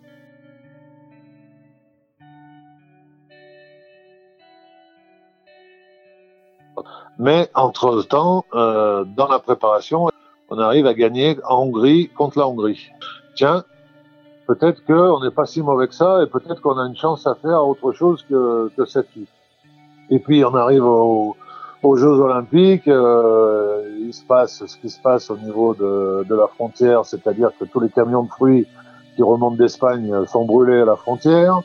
Mais 7.18 7.50
entre-temps, 7.54 8.46
euh, 8.54 9.04
dans 9.04 9.28
la 9.28 9.38
préparation, 9.40 10.08
on 10.48 10.58
arrive 10.58 10.86
à 10.86 10.94
gagner 10.94 11.36
en 11.44 11.64
Hongrie 11.64 12.08
contre 12.08 12.38
la 12.38 12.48
Hongrie. 12.48 12.88
Tiens, 13.34 13.62
peut-être 14.46 14.82
qu'on 14.86 15.20
n'est 15.22 15.30
pas 15.30 15.44
si 15.44 15.60
mauvais 15.60 15.86
que 15.86 15.94
ça 15.94 16.22
et 16.22 16.26
peut-être 16.26 16.62
qu'on 16.62 16.78
a 16.78 16.86
une 16.86 16.96
chance 16.96 17.26
à 17.26 17.34
faire 17.34 17.66
autre 17.66 17.92
chose 17.92 18.24
que, 18.28 18.70
que 18.74 18.86
cette 18.86 19.10
vie. 19.14 19.28
Et 20.08 20.18
puis 20.18 20.44
on 20.44 20.54
arrive 20.54 20.84
aux 21.82 21.96
Jeux 21.96 22.08
Olympiques, 22.08 22.88
euh, 22.88 23.82
il 24.00 24.12
se 24.12 24.22
passe 24.24 24.64
ce 24.66 24.76
qui 24.76 24.90
se 24.90 25.00
passe 25.00 25.30
au 25.30 25.36
niveau 25.36 25.74
de, 25.74 26.24
de 26.28 26.34
la 26.34 26.46
frontière, 26.46 27.04
c'est-à-dire 27.04 27.50
que 27.58 27.64
tous 27.64 27.80
les 27.80 27.88
camions 27.88 28.24
de 28.24 28.28
fruits 28.28 28.66
qui 29.16 29.22
remontent 29.22 29.56
d'Espagne 29.56 30.26
sont 30.26 30.44
brûlés 30.44 30.82
à 30.82 30.84
la 30.84 30.96
frontière, 30.96 31.62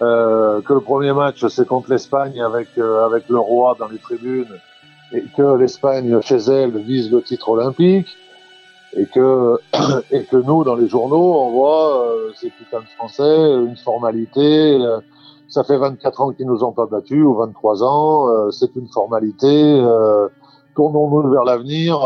euh, 0.00 0.60
que 0.60 0.74
le 0.74 0.80
premier 0.80 1.12
match 1.12 1.44
c'est 1.48 1.66
contre 1.66 1.90
l'Espagne 1.90 2.40
avec 2.40 2.68
euh, 2.78 3.04
avec 3.04 3.28
le 3.28 3.38
roi 3.38 3.76
dans 3.78 3.88
les 3.88 3.98
tribunes 3.98 4.60
et 5.12 5.24
que 5.36 5.56
l'Espagne 5.56 6.20
chez 6.22 6.36
elle 6.36 6.76
vise 6.78 7.10
le 7.10 7.20
titre 7.20 7.48
olympique 7.48 8.16
et 8.96 9.06
que 9.06 9.58
et 10.12 10.22
que 10.24 10.36
nous 10.36 10.62
dans 10.62 10.76
les 10.76 10.88
journaux 10.88 11.34
on 11.40 11.50
voit 11.50 12.06
euh, 12.06 12.30
ces 12.36 12.50
putains 12.50 12.80
de 12.80 12.88
Français 12.96 13.54
une 13.54 13.76
formalité 13.76 14.78
euh, 14.80 15.00
ça 15.48 15.64
fait 15.64 15.76
24 15.76 16.20
ans 16.20 16.32
qu'ils 16.32 16.46
nous 16.46 16.62
ont 16.64 16.72
pas 16.72 16.86
battus 16.86 17.24
ou 17.24 17.34
23 17.34 17.82
ans 17.82 18.28
euh, 18.28 18.50
c'est 18.50 18.74
une 18.76 18.88
formalité 18.88 19.46
euh, 19.46 20.28
tournons-nous 20.76 21.30
vers 21.30 21.44
l'avenir 21.44 22.00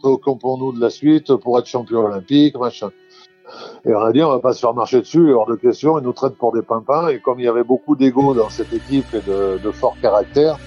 préoccupons-nous 0.00 0.72
de 0.72 0.80
la 0.80 0.90
suite 0.90 1.34
pour 1.36 1.58
être 1.58 1.66
champion 1.66 2.00
olympique 2.00 2.58
machin 2.58 2.90
et 3.84 3.94
on 3.94 4.00
a 4.00 4.12
dit 4.12 4.22
on 4.22 4.30
va 4.30 4.40
pas 4.40 4.52
se 4.52 4.60
faire 4.60 4.74
marcher 4.74 5.00
dessus 5.00 5.32
hors 5.32 5.46
de 5.46 5.56
question 5.56 5.98
ils 5.98 6.04
nous 6.04 6.12
traitent 6.12 6.36
pour 6.36 6.52
des 6.52 6.62
pimpins 6.62 7.08
et 7.08 7.20
comme 7.20 7.38
il 7.38 7.44
y 7.44 7.48
avait 7.48 7.64
beaucoup 7.64 7.94
d'ego 7.94 8.34
dans 8.34 8.48
cette 8.48 8.72
équipe 8.72 9.12
et 9.14 9.20
de, 9.20 9.58
de 9.62 9.70
fort 9.70 9.96
caractère 10.02 10.58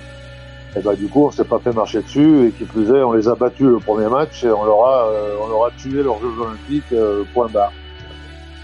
et 0.75 0.81
bah, 0.81 0.95
du 0.95 1.07
coup, 1.07 1.25
on 1.25 1.31
s'est 1.31 1.45
pas 1.45 1.59
fait 1.59 1.71
marcher 1.71 2.01
dessus 2.01 2.47
et 2.47 2.51
qui 2.51 2.65
plus 2.65 2.89
est, 2.89 3.01
on 3.01 3.13
les 3.13 3.29
a 3.29 3.35
battus 3.35 3.67
le 3.67 3.79
premier 3.79 4.09
match 4.09 4.43
et 4.43 4.51
on 4.51 4.65
leur 4.65 4.85
a, 4.85 5.07
euh, 5.07 5.37
on 5.41 5.47
leur 5.47 5.65
a 5.65 5.71
tué 5.71 6.03
leurs 6.03 6.19
Jeux 6.19 6.41
Olympiques 6.41 6.91
euh, 6.91 7.23
point 7.33 7.47
barre. 7.47 7.71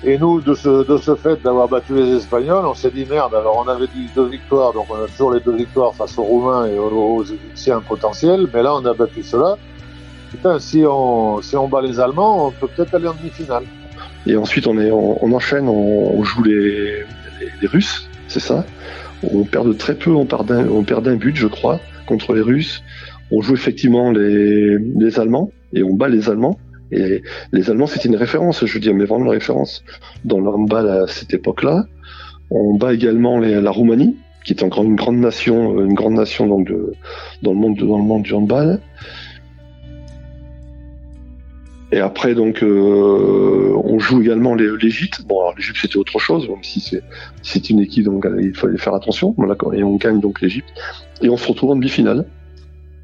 Et 0.04 0.18
nous, 0.18 0.42
de 0.42 0.56
ce, 0.56 0.88
de 0.88 0.98
ce 0.98 1.16
fait 1.16 1.42
d'avoir 1.44 1.68
battu 1.68 1.94
les 1.94 2.16
Espagnols, 2.16 2.66
on 2.66 2.74
s'est 2.74 2.90
dit 2.90 3.06
merde. 3.06 3.36
Alors 3.36 3.64
on 3.64 3.70
avait 3.70 3.86
dit 3.86 4.08
deux 4.16 4.26
victoires, 4.26 4.74
donc 4.74 4.88
on 4.90 4.96
a 4.96 5.08
toujours 5.08 5.34
les 5.34 5.40
deux 5.42 5.56
victoires 5.56 5.94
face 5.94 6.18
aux 6.18 6.24
Roumains 6.24 6.66
et 6.66 6.78
aux, 6.80 7.24
Égyptiens 7.24 7.82
potentiels, 7.82 8.48
mais 8.52 8.64
là 8.64 8.74
on 8.74 8.86
a 8.86 8.94
battu 8.94 9.22
cela. 9.22 9.58
Putain, 10.32 10.58
si 10.58 10.84
on, 10.88 11.42
si 11.42 11.56
on 11.56 11.68
bat 11.68 11.82
les 11.82 12.00
Allemands, 12.00 12.48
on 12.48 12.52
peut 12.52 12.68
peut-être 12.76 12.96
aller 12.96 13.08
en 13.08 13.14
demi-finale. 13.14 13.64
Et 14.26 14.36
ensuite 14.38 14.66
on, 14.66 14.80
est, 14.80 14.90
on, 14.90 15.32
enchaîne, 15.34 15.70
on, 15.70 16.24
joue 16.24 16.44
les, 16.44 17.04
les, 17.62 17.68
Russes, 17.68 18.10
c'est 18.28 18.40
ça. 18.40 18.66
On 19.24 19.44
perd 19.44 19.68
de 19.68 19.74
très 19.74 19.94
peu, 19.94 20.12
on 20.12 20.26
perd 20.26 20.48
d'un 20.48 21.16
but, 21.16 21.36
je 21.36 21.48
crois 21.48 21.80
contre 22.08 22.34
les 22.34 22.42
Russes. 22.42 22.82
On 23.30 23.42
joue 23.42 23.54
effectivement 23.54 24.12
les, 24.12 24.78
les 24.80 25.20
Allemands 25.20 25.52
et 25.74 25.84
on 25.84 25.94
bat 25.94 26.10
les 26.10 26.30
Allemands. 26.30 26.58
Les 26.92 27.70
Allemands, 27.70 27.88
c'était 27.88 28.10
une 28.10 28.16
référence, 28.16 28.66
je 28.66 28.74
veux 28.74 28.80
dire, 28.80 28.94
mais 28.94 29.06
vraiment 29.06 29.26
une 29.26 29.32
référence 29.32 29.84
dans 30.26 30.40
le 30.40 30.50
handball 30.50 30.90
à 30.90 31.08
cette 31.08 31.34
époque-là. 31.34 31.86
On 32.50 32.76
bat 32.76 32.94
également 32.94 33.40
la 33.40 33.72
Roumanie, 33.72 34.18
qui 34.44 34.54
est 34.54 34.64
encore 34.64 34.84
une 34.84 34.96
grande 34.96 35.18
nation, 35.18 35.80
une 35.80 35.94
grande 35.94 36.16
nation 36.16 36.48
donc 36.48 36.72
dans 37.42 37.54
le 37.54 37.58
monde 37.58 38.24
du 38.24 38.34
handball. 38.34 38.80
Et 41.94 42.00
après, 42.00 42.36
donc, 42.36 42.64
euh, 42.64 43.74
on 43.84 44.00
joue 44.00 44.22
également 44.22 44.56
l'Égypte. 44.56 45.24
Bon, 45.28 45.42
alors 45.42 45.54
l'Égypte 45.58 45.78
c'était 45.82 45.98
autre 45.98 46.20
chose, 46.20 46.48
même 46.48 46.64
si 46.64 47.00
c'est 47.42 47.70
une 47.70 47.80
équipe, 47.80 48.06
donc 48.06 48.26
il 48.42 48.56
fallait 48.56 48.78
faire 48.78 48.94
attention. 48.94 49.36
Et 49.74 49.84
on 49.84 49.96
gagne 49.98 50.22
donc 50.22 50.42
l'Égypte. 50.42 50.70
Et 51.22 51.30
on 51.30 51.36
se 51.36 51.48
retrouve 51.48 51.72
en 51.72 51.76
demi-finale. 51.76 52.26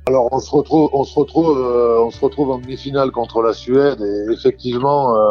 Alors 0.07 0.29
on 0.31 0.39
se 0.39 0.49
retrouve, 0.51 0.89
on 0.93 1.03
se 1.03 1.19
retrouve, 1.19 1.59
euh, 1.59 1.99
on 1.99 2.11
se 2.11 2.21
retrouve 2.21 2.51
en 2.51 2.59
demi-finale 2.59 3.11
contre 3.11 3.41
la 3.41 3.51
Suède 3.51 3.99
et 4.01 4.31
effectivement 4.31 5.13
euh, 5.13 5.21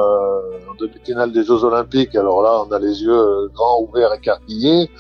en 0.71 0.75
demi-finale 0.79 1.33
des 1.33 1.45
Jeux 1.45 1.65
Olympiques. 1.65 2.15
Alors 2.15 2.43
là, 2.43 2.63
on 2.69 2.71
a 2.71 2.79
les 2.79 3.03
yeux 3.03 3.49
grands 3.55 3.81
ouverts, 3.81 4.13
écarquillés. 4.13 4.91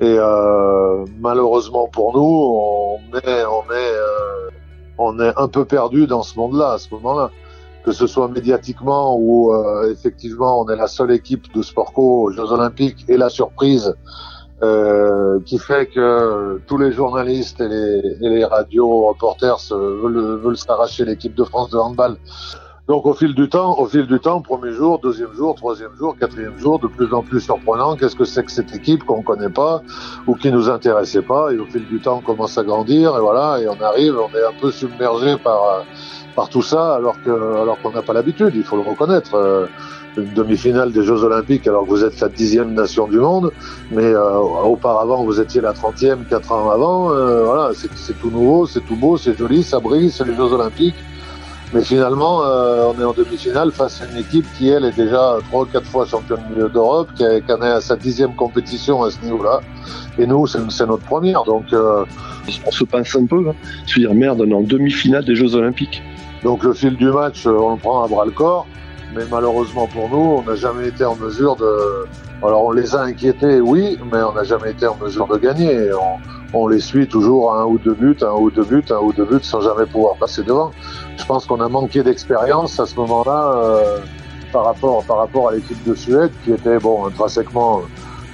Et 0.00 0.14
euh, 0.18 1.06
malheureusement 1.20 1.88
pour 1.88 2.14
nous, 2.14 2.20
on 2.20 3.16
est, 3.16 3.44
on 3.46 3.62
est, 3.72 3.94
euh, 3.94 4.50
on 4.98 5.18
est 5.20 5.32
un 5.38 5.48
peu 5.48 5.64
perdu 5.64 6.06
dans 6.06 6.22
ce 6.22 6.38
monde-là 6.38 6.72
à 6.72 6.78
ce 6.78 6.92
moment-là 6.92 7.30
que 7.86 7.92
ce 7.92 8.06
soit 8.06 8.28
médiatiquement 8.28 9.16
ou 9.18 9.54
euh, 9.54 9.90
effectivement 9.90 10.60
on 10.60 10.68
est 10.68 10.76
la 10.76 10.88
seule 10.88 11.12
équipe 11.12 11.50
de 11.54 11.62
sport 11.62 11.94
co 11.94 12.24
aux 12.24 12.30
Jeux 12.30 12.52
Olympiques 12.52 13.06
et 13.08 13.16
la 13.16 13.30
surprise 13.30 13.94
euh, 14.62 15.38
qui 15.44 15.58
fait 15.58 15.86
que 15.86 16.60
tous 16.66 16.78
les 16.78 16.92
journalistes 16.92 17.60
et 17.60 17.68
les, 17.68 18.16
et 18.20 18.28
les 18.28 18.44
radios 18.44 19.06
reporters 19.06 19.58
veulent, 19.70 20.40
veulent 20.40 20.56
s'arracher 20.56 21.04
l'équipe 21.04 21.34
de 21.34 21.44
France 21.44 21.70
de 21.70 21.78
handball. 21.78 22.16
Donc 22.88 23.04
au 23.04 23.12
fil 23.12 23.34
du 23.34 23.50
temps, 23.50 23.78
au 23.78 23.84
fil 23.84 24.06
du 24.06 24.18
temps, 24.18 24.40
premier 24.40 24.72
jour, 24.72 24.98
deuxième 24.98 25.34
jour, 25.34 25.54
troisième 25.54 25.94
jour, 25.98 26.16
quatrième 26.18 26.58
jour, 26.58 26.78
de 26.78 26.86
plus 26.86 27.12
en 27.12 27.22
plus 27.22 27.40
surprenant. 27.40 27.96
Qu'est-ce 27.96 28.16
que 28.16 28.24
c'est 28.24 28.42
que 28.42 28.50
cette 28.50 28.74
équipe 28.74 29.04
qu'on 29.04 29.22
connaît 29.22 29.50
pas 29.50 29.82
ou 30.26 30.34
qui 30.34 30.50
nous 30.50 30.70
intéressait 30.70 31.20
pas? 31.20 31.52
Et 31.52 31.58
au 31.58 31.66
fil 31.66 31.86
du 31.86 32.00
temps, 32.00 32.16
on 32.16 32.22
commence 32.22 32.56
à 32.56 32.64
grandir 32.64 33.14
et 33.14 33.20
voilà, 33.20 33.60
et 33.60 33.68
on 33.68 33.78
arrive, 33.82 34.16
on 34.18 34.34
est 34.34 34.42
un 34.42 34.58
peu 34.58 34.70
submergé 34.70 35.36
par 35.36 35.84
par 36.38 36.48
tout 36.50 36.62
ça, 36.62 36.94
alors 36.94 37.16
alors 37.26 37.76
qu'on 37.82 37.90
n'a 37.90 38.02
pas 38.02 38.12
l'habitude. 38.12 38.52
Il 38.54 38.62
faut 38.62 38.76
le 38.76 38.88
reconnaître. 38.92 39.34
Euh, 39.34 39.66
une 40.16 40.32
demi-finale 40.34 40.90
des 40.90 41.04
Jeux 41.04 41.22
Olympiques 41.22 41.66
alors 41.68 41.84
que 41.84 41.90
vous 41.90 42.04
êtes 42.04 42.18
la 42.18 42.28
dixième 42.28 42.74
nation 42.74 43.06
du 43.06 43.18
monde, 43.18 43.52
mais 43.92 44.10
euh, 44.14 44.64
auparavant 44.74 45.22
vous 45.22 45.38
étiez 45.40 45.60
la 45.60 45.72
trentième 45.72 46.24
quatre 46.30 46.50
ans 46.50 46.70
avant. 46.70 47.12
Euh, 47.12 47.44
voilà, 47.44 47.70
c'est 47.74 48.18
tout 48.20 48.30
nouveau, 48.30 48.66
c'est 48.66 48.84
tout 48.88 48.96
beau, 48.96 49.16
c'est 49.16 49.36
joli, 49.36 49.62
ça 49.62 49.78
brille, 49.80 50.10
c'est 50.10 50.24
les 50.24 50.34
Jeux 50.34 50.52
Olympiques. 50.58 51.00
Mais 51.74 51.82
finalement, 51.82 52.38
on 52.90 52.98
est 52.98 53.04
en 53.04 53.12
demi-finale 53.12 53.70
face 53.72 54.00
à 54.00 54.06
une 54.10 54.18
équipe 54.24 54.46
qui, 54.56 54.70
elle, 54.70 54.86
est 54.86 54.96
déjà 54.96 55.36
trois 55.48 55.62
ou 55.64 55.66
quatre 55.66 55.90
fois 55.94 56.06
championne 56.06 56.40
d'Europe, 56.72 57.08
qui, 57.14 57.24
qui 57.44 57.52
en 57.52 57.62
est 57.62 57.74
à 57.80 57.82
sa 57.82 57.94
dixième 57.94 58.34
compétition 58.34 59.02
à 59.02 59.10
ce 59.10 59.20
niveau-là. 59.22 59.60
Et 60.18 60.26
nous, 60.26 60.46
c'est 60.46 60.86
notre 60.86 61.04
première. 61.04 61.44
Donc, 61.44 61.66
on 62.66 62.70
se 62.70 62.84
pince 62.84 63.14
un 63.14 63.26
peu. 63.26 63.42
Hein. 63.48 63.54
Se 63.86 64.00
dire, 64.00 64.14
merde, 64.14 64.40
on 64.40 64.50
est 64.50 64.54
en 64.54 64.62
demi-finale 64.62 65.24
des 65.26 65.34
Jeux 65.34 65.54
Olympiques. 65.54 66.02
Donc 66.42 66.62
le 66.62 66.72
fil 66.72 66.96
du 66.96 67.10
match, 67.10 67.46
euh, 67.46 67.50
on 67.50 67.72
le 67.72 67.78
prend 67.78 68.04
à 68.04 68.08
bras 68.08 68.24
le 68.24 68.30
corps, 68.30 68.66
mais 69.14 69.22
malheureusement 69.30 69.86
pour 69.86 70.08
nous, 70.08 70.38
on 70.38 70.42
n'a 70.42 70.54
jamais 70.54 70.88
été 70.88 71.04
en 71.04 71.16
mesure 71.16 71.56
de. 71.56 72.06
Alors 72.42 72.64
on 72.66 72.72
les 72.72 72.94
a 72.94 73.00
inquiétés, 73.00 73.60
oui, 73.60 73.98
mais 74.12 74.22
on 74.22 74.32
n'a 74.32 74.44
jamais 74.44 74.70
été 74.70 74.86
en 74.86 74.96
mesure 74.96 75.26
de 75.26 75.38
gagner. 75.38 75.90
On, 75.92 76.58
on, 76.58 76.68
les 76.68 76.80
suit 76.80 77.08
toujours 77.08 77.52
à 77.54 77.62
un 77.62 77.64
ou 77.64 77.78
deux 77.78 77.94
buts, 77.94 78.16
un 78.22 78.32
ou 78.32 78.50
deux 78.50 78.64
buts, 78.64 78.84
un 78.90 78.98
ou 78.98 79.12
deux 79.12 79.24
buts, 79.24 79.42
sans 79.42 79.60
jamais 79.60 79.86
pouvoir 79.86 80.16
passer 80.16 80.42
devant. 80.44 80.70
Je 81.16 81.24
pense 81.24 81.46
qu'on 81.46 81.60
a 81.60 81.68
manqué 81.68 82.02
d'expérience 82.02 82.78
à 82.78 82.86
ce 82.86 82.94
moment-là 82.96 83.52
euh, 83.56 83.98
par 84.52 84.64
rapport 84.64 85.04
par 85.04 85.18
rapport 85.18 85.48
à 85.48 85.54
l'équipe 85.54 85.82
de 85.84 85.94
Suède, 85.94 86.30
qui 86.44 86.52
était 86.52 86.78
bon 86.78 87.06
intrinsèquement 87.06 87.82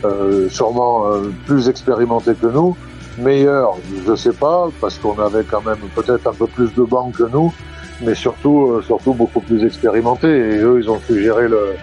euh, 0.04 0.48
sûrement 0.50 1.06
euh, 1.06 1.32
plus 1.46 1.68
expérimentée 1.68 2.34
que 2.34 2.46
nous, 2.46 2.76
meilleure, 3.18 3.76
je 4.06 4.14
sais 4.14 4.32
pas, 4.32 4.68
parce 4.80 4.98
qu'on 4.98 5.18
avait 5.18 5.44
quand 5.44 5.62
même 5.64 5.78
peut-être 5.94 6.26
un 6.26 6.34
peu 6.34 6.46
plus 6.46 6.74
de 6.74 6.82
bancs 6.82 7.16
que 7.16 7.22
nous 7.22 7.54
mais 8.02 8.14
surtout, 8.14 8.72
euh, 8.72 8.82
surtout 8.82 9.14
beaucoup 9.14 9.40
plus 9.40 9.64
expérimentés. 9.64 10.28
Et 10.28 10.58
eux, 10.58 10.80
ils 10.82 10.90
ont 10.90 11.00
su 11.00 11.22
gérer 11.22 11.48
le, 11.48 11.74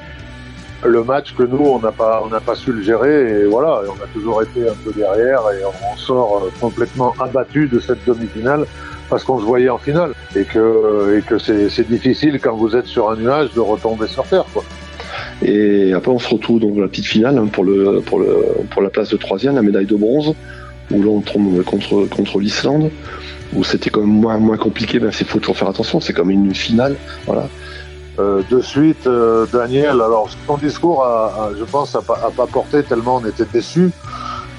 le 0.83 1.03
match 1.03 1.33
que 1.35 1.43
nous, 1.43 1.63
on 1.65 1.79
n'a 1.79 1.91
pas, 1.91 2.21
on 2.25 2.29
n'a 2.29 2.39
pas 2.39 2.55
su 2.55 2.71
le 2.71 2.81
gérer. 2.81 3.41
Et 3.41 3.45
voilà, 3.45 3.81
on 3.87 4.03
a 4.03 4.07
toujours 4.13 4.41
été 4.41 4.67
un 4.67 4.75
peu 4.83 4.91
derrière 4.95 5.41
et 5.51 5.63
on 5.65 5.97
sort 5.97 6.43
euh, 6.43 6.51
complètement 6.59 7.13
abattu 7.19 7.67
de 7.67 7.79
cette 7.79 8.03
demi-finale 8.05 8.65
parce 9.09 9.23
qu'on 9.25 9.39
se 9.39 9.45
voyait 9.45 9.69
en 9.69 9.77
finale 9.77 10.13
et 10.35 10.45
que, 10.45 11.17
et 11.17 11.21
que 11.21 11.37
c'est 11.37 11.87
difficile 11.89 12.39
quand 12.39 12.55
vous 12.55 12.75
êtes 12.77 12.85
sur 12.85 13.09
un 13.09 13.17
nuage 13.17 13.53
de 13.53 13.59
retomber 13.59 14.07
sur 14.07 14.23
terre, 14.23 14.45
quoi. 14.53 14.63
Et 15.41 15.93
après, 15.93 16.11
on 16.11 16.19
se 16.19 16.29
retrouve 16.29 16.59
donc 16.59 16.77
la 16.77 16.87
petite 16.87 17.07
finale 17.07 17.37
hein, 17.37 17.47
pour 17.51 17.63
le, 17.63 17.99
pour 18.01 18.19
le, 18.19 18.37
pour 18.69 18.81
la 18.81 18.89
place 18.89 19.09
de 19.09 19.17
troisième, 19.17 19.55
la 19.55 19.61
médaille 19.61 19.85
de 19.85 19.95
bronze, 19.95 20.33
où 20.91 21.01
l'on 21.01 21.21
tombe 21.21 21.63
contre, 21.63 22.07
contre 22.09 22.39
l'Islande 22.39 22.91
où 23.53 23.63
c'était 23.63 23.89
quand 23.89 24.01
même 24.01 24.09
moins, 24.09 24.37
moins 24.37 24.57
compliqué, 24.57 24.99
ben 24.99 25.11
c'est 25.11 25.27
faut 25.27 25.39
toujours 25.39 25.57
faire 25.57 25.67
attention, 25.67 25.99
c'est 25.99 26.13
comme 26.13 26.29
une 26.29 26.53
finale, 26.55 26.95
voilà. 27.25 27.47
Euh, 28.19 28.41
de 28.49 28.61
suite, 28.61 29.07
euh, 29.07 29.45
Daniel, 29.51 30.01
alors 30.01 30.29
son 30.47 30.57
discours, 30.57 31.03
a, 31.03 31.49
je 31.57 31.63
pense, 31.63 31.95
a 31.95 32.01
pas, 32.01 32.47
porté 32.51 32.83
tellement 32.83 33.17
on 33.17 33.27
était 33.27 33.45
déçus, 33.45 33.91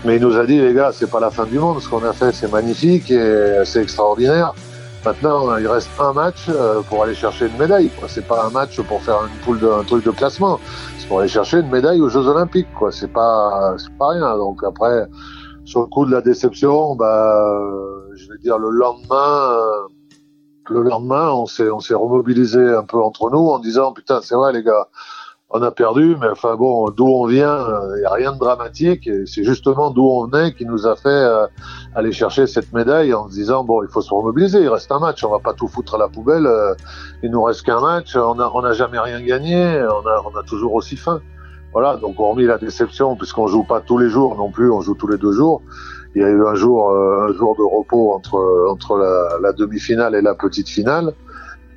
mais 0.04 0.16
il 0.16 0.22
nous 0.22 0.36
a 0.36 0.46
dit 0.46 0.58
les 0.58 0.74
gars, 0.74 0.90
c'est 0.92 1.10
pas 1.10 1.20
la 1.20 1.30
fin 1.30 1.44
du 1.44 1.58
monde, 1.58 1.80
ce 1.80 1.88
qu'on 1.88 2.04
a 2.04 2.12
fait 2.12 2.32
c'est 2.32 2.50
magnifique 2.50 3.10
et 3.10 3.62
c'est 3.64 3.82
extraordinaire. 3.82 4.54
Maintenant, 5.04 5.56
il 5.56 5.66
reste 5.66 5.90
un 5.98 6.12
match 6.12 6.46
euh, 6.48 6.80
pour 6.82 7.02
aller 7.02 7.14
chercher 7.14 7.46
une 7.46 7.58
médaille. 7.58 7.90
C'est 8.06 8.24
pas 8.24 8.46
un 8.46 8.50
match 8.50 8.80
pour 8.82 9.02
faire 9.02 9.18
une 9.24 9.36
poule 9.44 9.58
de, 9.58 9.82
truc 9.84 10.04
de 10.04 10.12
classement. 10.12 10.60
C'est 10.96 11.08
pour 11.08 11.18
aller 11.18 11.28
chercher 11.28 11.58
une 11.58 11.70
médaille 11.70 12.00
aux 12.00 12.08
Jeux 12.08 12.24
Olympiques. 12.28 12.68
Quoi. 12.78 12.92
C'est 12.92 13.12
pas, 13.12 13.74
c'est 13.78 13.92
pas 13.98 14.10
rien. 14.10 14.36
Donc 14.36 14.62
après, 14.62 15.08
sur 15.64 15.80
le 15.80 15.86
coup 15.86 16.06
de 16.06 16.10
la 16.10 16.20
déception, 16.20 16.96
bah, 16.96 17.44
je 18.14 18.28
vais 18.28 18.38
dire 18.38 18.58
le 18.58 18.70
lendemain, 18.70 19.52
euh, 19.52 19.88
le 20.70 20.82
lendemain, 20.82 21.30
on 21.32 21.46
s'est 21.46 21.94
remobilisé 21.94 22.60
un 22.74 22.84
peu 22.84 22.98
entre 22.98 23.30
nous 23.30 23.48
en 23.48 23.58
disant 23.58 23.92
putain 23.92 24.20
c'est 24.22 24.34
vrai 24.34 24.52
les 24.52 24.62
gars, 24.62 24.88
on 25.50 25.60
a 25.62 25.70
perdu, 25.70 26.16
mais 26.18 26.28
enfin 26.28 26.56
bon, 26.56 26.88
d'où 26.90 27.06
on 27.06 27.26
vient, 27.26 27.58
il 27.58 27.72
euh, 27.72 27.98
n'y 27.98 28.04
a 28.04 28.12
rien 28.12 28.32
de 28.32 28.38
dramatique. 28.38 29.06
Et 29.06 29.26
c'est 29.26 29.44
justement 29.44 29.90
d'où 29.90 30.02
on 30.02 30.26
venait 30.26 30.54
qui 30.54 30.64
nous 30.64 30.86
a 30.86 30.96
fait 30.96 31.08
euh, 31.08 31.46
aller 31.94 32.12
chercher 32.12 32.46
cette 32.46 32.72
médaille 32.72 33.12
en 33.12 33.26
disant 33.28 33.62
bon, 33.62 33.82
il 33.82 33.88
faut 33.88 34.00
se 34.00 34.12
remobiliser. 34.12 34.62
Il 34.62 34.68
reste 34.68 34.90
un 34.90 34.98
match, 34.98 35.22
on 35.24 35.30
va 35.30 35.40
pas 35.40 35.52
tout 35.52 35.68
foutre 35.68 35.96
à 35.96 35.98
la 35.98 36.08
poubelle. 36.08 36.48
il 37.22 37.30
nous 37.30 37.42
reste 37.42 37.62
qu'un 37.62 37.80
match. 37.80 38.16
On 38.16 38.40
a 38.40 38.50
on 38.54 38.64
a 38.64 38.72
jamais 38.72 38.98
rien 38.98 39.20
gagné. 39.20 39.86
On 40.24 40.38
a 40.38 40.42
toujours 40.42 40.74
aussi 40.74 40.96
faim. 40.96 41.20
Voilà, 41.72 41.96
donc 41.96 42.20
hormis 42.20 42.44
la 42.44 42.58
déception, 42.58 43.16
puisqu'on 43.16 43.46
joue 43.46 43.64
pas 43.64 43.80
tous 43.80 43.96
les 43.96 44.10
jours 44.10 44.36
non 44.36 44.50
plus, 44.50 44.70
on 44.70 44.82
joue 44.82 44.94
tous 44.94 45.08
les 45.08 45.16
deux 45.16 45.32
jours. 45.32 45.62
Il 46.14 46.20
y 46.20 46.24
a 46.24 46.28
eu 46.28 46.46
un 46.46 46.54
jour, 46.54 46.90
euh, 46.90 47.28
un 47.28 47.32
jour 47.32 47.56
de 47.56 47.62
repos 47.62 48.12
entre 48.12 48.66
entre 48.68 48.98
la, 48.98 49.38
la 49.40 49.52
demi-finale 49.54 50.14
et 50.14 50.20
la 50.20 50.34
petite 50.34 50.68
finale, 50.68 51.14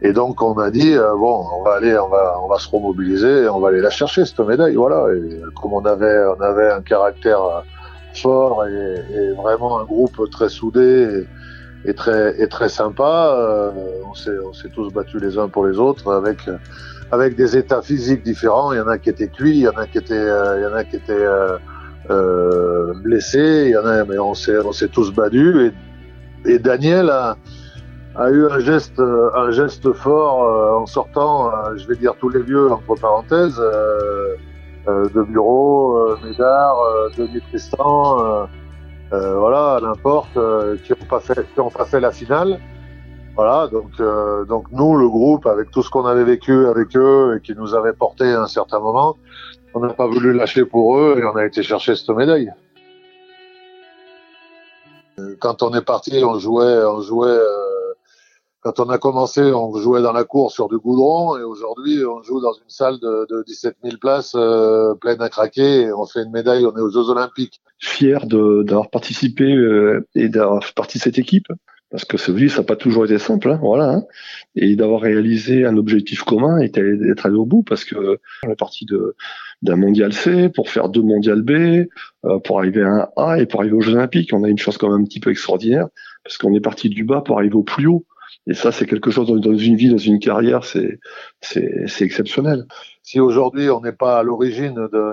et 0.02 0.12
donc 0.12 0.42
on 0.42 0.58
a 0.58 0.70
dit 0.70 0.94
euh, 0.98 1.16
bon, 1.16 1.46
on 1.58 1.64
va 1.64 1.76
aller, 1.76 1.98
on 1.98 2.10
va 2.10 2.38
on 2.44 2.50
va 2.50 2.60
se 2.60 2.70
remobiliser, 2.70 3.48
on 3.48 3.62
va 3.62 3.70
aller 3.70 3.80
la 3.80 3.90
chercher 3.90 4.26
cette 4.26 4.42
médaille, 4.42 4.76
voilà. 4.76 5.06
Et 5.14 5.42
comme 5.62 5.72
on 5.72 5.86
avait 5.86 6.26
on 6.38 6.42
avait 6.42 6.70
un 6.70 6.82
caractère 6.82 7.64
fort 8.14 8.66
et, 8.68 8.96
et 9.14 9.32
vraiment 9.32 9.80
un 9.80 9.86
groupe 9.86 10.30
très 10.30 10.50
soudé 10.50 11.26
et, 11.86 11.90
et 11.90 11.94
très 11.94 12.42
et 12.42 12.50
très 12.50 12.68
sympa, 12.68 13.34
euh, 13.38 13.72
on 14.10 14.14
s'est 14.14 14.38
on 14.46 14.52
s'est 14.52 14.70
tous 14.70 14.92
battus 14.92 15.22
les 15.22 15.38
uns 15.38 15.48
pour 15.48 15.66
les 15.66 15.80
autres 15.80 16.12
avec 16.12 16.50
avec 17.12 17.36
des 17.36 17.58
états 17.58 17.82
physiques 17.82 18.24
différents. 18.24 18.74
Il 18.74 18.78
y 18.78 18.82
en 18.82 18.88
a 18.88 18.98
qui 18.98 19.10
étaient 19.10 19.28
cuits, 19.28 19.58
il 19.58 19.62
y 19.62 19.68
en 19.68 19.78
a 19.78 19.88
qui 19.88 19.98
étaient, 19.98 20.14
euh, 20.14 20.60
il 20.60 20.64
y 20.64 20.66
en 20.66 20.76
a 20.76 20.84
qui 20.84 20.96
étaient 20.96 21.14
euh, 21.14 21.58
euh, 22.10 22.94
blessés, 23.04 23.66
il 23.68 23.72
y 23.72 23.78
en 23.78 23.86
a, 23.86 24.04
mais 24.06 24.18
on 24.18 24.34
s'est, 24.34 24.58
on 24.60 24.72
s'est 24.72 24.90
tous 24.90 25.14
battus. 25.14 25.72
Et, 26.46 26.54
et 26.54 26.60
Daniel 26.60 27.10
a, 27.10 27.38
a, 28.16 28.30
eu 28.30 28.48
un 28.50 28.60
geste, 28.60 29.00
un 29.00 29.52
geste 29.52 29.92
fort 29.94 30.82
en 30.82 30.86
sortant, 30.86 31.52
je 31.76 31.88
vais 31.88 31.96
dire 31.96 32.14
tous 32.20 32.30
les 32.30 32.42
vieux 32.42 32.72
entre 32.72 32.96
parenthèses, 32.96 33.60
de 34.88 35.24
Bureau, 35.24 36.16
Médard, 36.24 36.78
Denis 37.18 37.42
Tristan, 37.50 38.48
voilà, 39.10 39.80
n'importe, 39.82 40.38
qui 40.84 40.94
n'ont 40.94 41.08
pas 41.10 41.20
pas 41.20 41.86
fait 41.86 42.00
la 42.00 42.12
finale. 42.12 42.60
Voilà, 43.36 43.68
donc 43.68 43.92
euh, 44.00 44.46
donc 44.46 44.68
nous, 44.72 44.96
le 44.96 45.10
groupe, 45.10 45.46
avec 45.46 45.70
tout 45.70 45.84
ce 45.84 45.90
qu'on 45.90 46.06
avait 46.06 46.24
vécu 46.24 46.68
avec 46.68 46.96
eux 46.96 47.36
et 47.36 47.42
qui 47.42 47.54
nous 47.54 47.76
avait 47.76 47.92
porté 47.92 48.24
à 48.32 48.44
un 48.44 48.48
certain 48.48 48.80
moment, 48.80 49.18
on 49.74 49.82
n'a 49.82 49.94
pas 49.94 50.08
voulu 50.08 50.32
lâcher 50.32 50.64
pour 50.64 50.98
eux 50.98 51.18
et 51.20 51.26
on 51.26 51.36
a 51.36 51.46
été 51.46 51.62
chercher 51.62 51.96
cette 51.96 52.10
médaille. 52.10 52.54
Euh, 55.20 55.36
quand 55.42 55.64
on 55.64 55.74
est 55.74 55.82
parti, 55.84 56.24
on 56.24 56.40
jouait, 56.40 56.82
on 56.86 57.02
jouait. 57.02 57.28
Euh, 57.28 57.94
quand 58.62 58.80
on 58.80 58.90
a 58.90 58.98
commencé, 58.98 59.42
on 59.42 59.76
jouait 59.76 60.02
dans 60.02 60.14
la 60.14 60.24
cour 60.24 60.52
sur 60.52 60.70
du 60.70 60.78
goudron 60.78 61.38
et 61.38 61.44
aujourd'hui, 61.44 62.06
on 62.06 62.24
joue 62.24 62.40
dans 62.40 62.54
une 62.54 62.70
salle 62.70 63.00
de, 63.00 63.28
de 63.30 63.44
17 63.46 63.76
000 63.84 63.98
places 63.98 64.34
euh, 64.36 64.96
pleine 64.96 65.22
à 65.22 65.28
craquer. 65.28 65.82
Et 65.82 65.94
on 65.94 66.06
fait 66.06 66.24
une 66.24 66.32
médaille, 66.32 66.66
on 66.66 66.76
est 66.76 66.82
aux 66.82 66.90
Jeux 66.90 67.10
Olympiques. 67.10 67.62
Fier 67.80 68.26
d'avoir 68.26 68.90
participé 68.90 69.54
et 70.16 70.30
d'avoir 70.30 70.62
partie 70.74 71.00
de 71.00 71.04
cette 71.04 71.20
équipe 71.20 71.48
parce 71.96 72.04
que 72.04 72.18
ce 72.18 72.30
vie, 72.34 72.50
ça 72.50 72.58
n'a 72.58 72.66
pas 72.66 72.76
toujours 72.76 73.06
été 73.06 73.18
simple, 73.18 73.50
hein, 73.50 73.58
voilà. 73.62 73.90
Hein. 73.90 74.04
et 74.58 74.76
d'avoir 74.76 75.00
réalisé 75.00 75.66
un 75.66 75.78
objectif 75.78 76.24
commun 76.24 76.60
et 76.60 76.68
d'être 76.68 77.26
allé 77.26 77.38
au 77.38 77.46
bout, 77.46 77.64
parce 77.64 77.86
que 77.86 78.20
on 78.46 78.52
est 78.52 78.56
parti 78.58 78.86
de 78.86 79.16
d'un 79.62 79.78
mondial 79.78 80.12
C 80.12 80.50
pour 80.50 80.70
faire 80.70 80.90
deux 80.90 81.02
mondial 81.02 81.42
B, 81.42 81.52
euh, 82.26 82.40
pour 82.44 82.60
arriver 82.60 82.84
à 82.84 82.90
un 82.90 83.08
A 83.16 83.40
et 83.40 83.46
pour 83.46 83.62
arriver 83.62 83.78
aux 83.78 83.80
Jeux 83.80 83.94
Olympiques. 83.94 84.34
On 84.34 84.44
a 84.44 84.50
une 84.50 84.58
chance 84.58 84.78
quand 84.78 84.90
même 84.90 85.04
un 85.04 85.06
petit 85.06 85.22
peu 85.22 85.32
extraordinaire, 85.32 85.88
parce 86.26 86.38
qu'on 86.38 86.54
est 86.54 86.60
parti 86.60 86.90
du 86.90 87.06
bas 87.06 87.22
pour 87.22 87.38
arriver 87.38 87.56
au 87.56 87.64
plus 87.64 87.88
haut. 87.88 88.06
Et 88.46 88.56
ça, 88.56 88.74
c'est 88.74 88.86
quelque 88.86 89.10
chose 89.10 89.28
dans, 89.28 89.56
une 89.56 89.78
vie, 89.78 89.90
dans 89.90 89.98
une 89.98 90.20
carrière, 90.20 90.66
c'est 90.66 91.00
c'est 91.40 92.02
exceptionnel. 92.02 92.66
Si 93.04 93.22
aujourd'hui 93.22 93.70
on 93.70 93.80
n'est 93.80 93.94
pas 93.94 94.20
à 94.20 94.24
l'origine 94.24 94.76
de, 94.76 95.06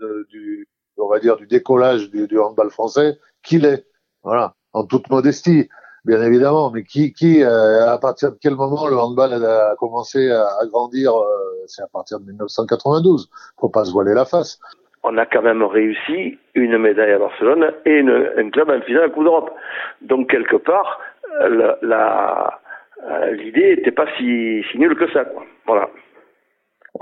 de, 0.00 0.26
du 0.30 0.66
on 0.96 1.10
va 1.10 1.18
dire 1.20 1.36
du 1.36 1.46
décollage 1.46 2.08
du, 2.08 2.26
du 2.26 2.38
handball 2.38 2.70
français, 2.70 3.18
qu'il 3.42 3.66
est, 3.66 3.84
voilà, 4.22 4.54
en 4.72 4.84
toute 4.84 5.10
modestie 5.10 5.68
bien 6.04 6.22
évidemment, 6.22 6.70
mais 6.70 6.82
qui, 6.82 7.12
qui 7.12 7.42
euh, 7.42 7.88
à 7.88 7.98
partir 7.98 8.32
de 8.32 8.38
quel 8.40 8.54
moment 8.54 8.86
le 8.88 8.96
handball 8.96 9.32
a 9.32 9.74
commencé 9.78 10.30
à, 10.30 10.66
grandir 10.66 11.12
euh, 11.12 11.26
C'est 11.66 11.82
à 11.82 11.88
partir 11.92 12.20
de 12.20 12.26
1992. 12.26 13.30
Faut 13.58 13.68
pas 13.68 13.84
se 13.84 13.92
voiler 13.92 14.14
la 14.14 14.24
face. 14.24 14.58
On 15.02 15.16
a 15.16 15.24
quand 15.24 15.42
même 15.42 15.62
réussi 15.62 16.38
une 16.54 16.76
médaille 16.78 17.12
à 17.12 17.18
Barcelone 17.18 17.72
et 17.86 17.98
une, 17.98 18.30
un 18.36 18.50
club 18.50 18.70
en 18.70 18.80
finale 18.82 19.04
à 19.04 19.08
Coupe 19.08 19.24
d'Europe. 19.24 19.50
Donc 20.02 20.30
quelque 20.30 20.56
part, 20.56 21.00
la, 21.40 21.78
la 21.80 22.60
euh, 23.10 23.30
l'idée 23.32 23.76
n'était 23.76 23.92
pas 23.92 24.06
si, 24.18 24.62
si 24.70 24.78
nulle 24.78 24.96
que 24.96 25.10
ça. 25.12 25.24
Quoi. 25.24 25.44
Voilà 25.66 25.88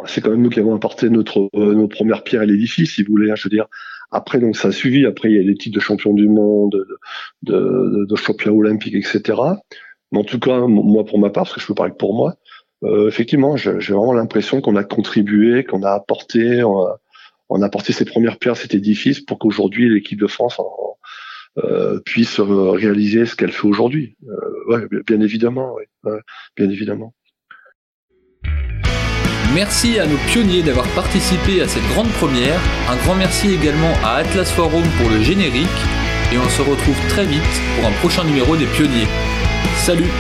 c'est 0.04 0.20
quand 0.20 0.30
même 0.30 0.42
nous 0.42 0.50
qui 0.50 0.60
avons 0.60 0.76
apporté 0.76 1.08
notre 1.08 1.48
nos 1.54 1.88
premières 1.88 2.22
pierres 2.22 2.42
à 2.42 2.44
l'édifice, 2.44 2.94
si 2.94 3.02
vous 3.02 3.12
voulez. 3.12 3.30
Hein, 3.30 3.34
je 3.36 3.44
veux 3.44 3.50
dire, 3.50 3.66
après, 4.10 4.38
donc 4.38 4.56
ça 4.56 4.68
a 4.68 4.72
suivi. 4.72 5.06
Après, 5.06 5.30
il 5.30 5.36
y 5.36 5.38
a 5.38 5.42
les 5.42 5.54
titres 5.54 5.76
de 5.76 5.80
champion 5.80 6.14
du 6.14 6.28
monde, 6.28 6.86
de, 7.42 7.52
de, 7.52 8.04
de 8.04 8.16
champion 8.16 8.56
olympique, 8.56 8.94
etc. 8.94 9.38
Mais 10.12 10.18
en 10.18 10.24
tout 10.24 10.38
cas, 10.38 10.60
moi, 10.66 11.04
pour 11.04 11.18
ma 11.18 11.30
part, 11.30 11.44
parce 11.44 11.54
que 11.54 11.60
je 11.60 11.66
peux 11.66 11.74
parler 11.74 11.92
pour 11.96 12.14
moi, 12.14 12.36
euh, 12.84 13.08
effectivement, 13.08 13.56
j'ai 13.56 13.72
vraiment 13.72 14.12
l'impression 14.12 14.60
qu'on 14.60 14.76
a 14.76 14.84
contribué, 14.84 15.64
qu'on 15.64 15.82
a 15.82 15.90
apporté, 15.90 16.62
on 16.62 16.86
a, 16.86 17.00
on 17.48 17.62
a 17.62 17.66
apporté 17.66 17.92
ses 17.92 18.04
premières 18.04 18.38
pierres 18.38 18.56
cet 18.56 18.74
édifice 18.74 19.20
pour 19.20 19.38
qu'aujourd'hui 19.38 19.92
l'équipe 19.92 20.20
de 20.20 20.26
France 20.26 20.60
euh, 21.58 22.00
puisse 22.04 22.40
réaliser 22.40 23.26
ce 23.26 23.34
qu'elle 23.34 23.52
fait 23.52 23.66
aujourd'hui. 23.66 24.16
Euh, 24.28 24.76
ouais, 24.76 25.02
bien 25.06 25.20
évidemment, 25.20 25.74
ouais, 25.74 26.20
bien 26.56 26.70
évidemment. 26.70 27.14
Merci 29.58 29.98
à 29.98 30.06
nos 30.06 30.18
pionniers 30.28 30.62
d'avoir 30.62 30.86
participé 30.90 31.60
à 31.60 31.66
cette 31.66 31.82
grande 31.88 32.10
première. 32.10 32.60
Un 32.88 32.94
grand 32.94 33.16
merci 33.16 33.52
également 33.52 33.92
à 34.04 34.18
Atlas 34.18 34.48
Forum 34.52 34.84
pour 35.00 35.10
le 35.10 35.20
générique. 35.20 35.66
Et 36.32 36.38
on 36.38 36.48
se 36.48 36.62
retrouve 36.62 36.94
très 37.08 37.24
vite 37.24 37.42
pour 37.74 37.88
un 37.88 37.92
prochain 37.94 38.22
numéro 38.22 38.56
des 38.56 38.66
pionniers. 38.66 39.08
Salut 39.78 40.12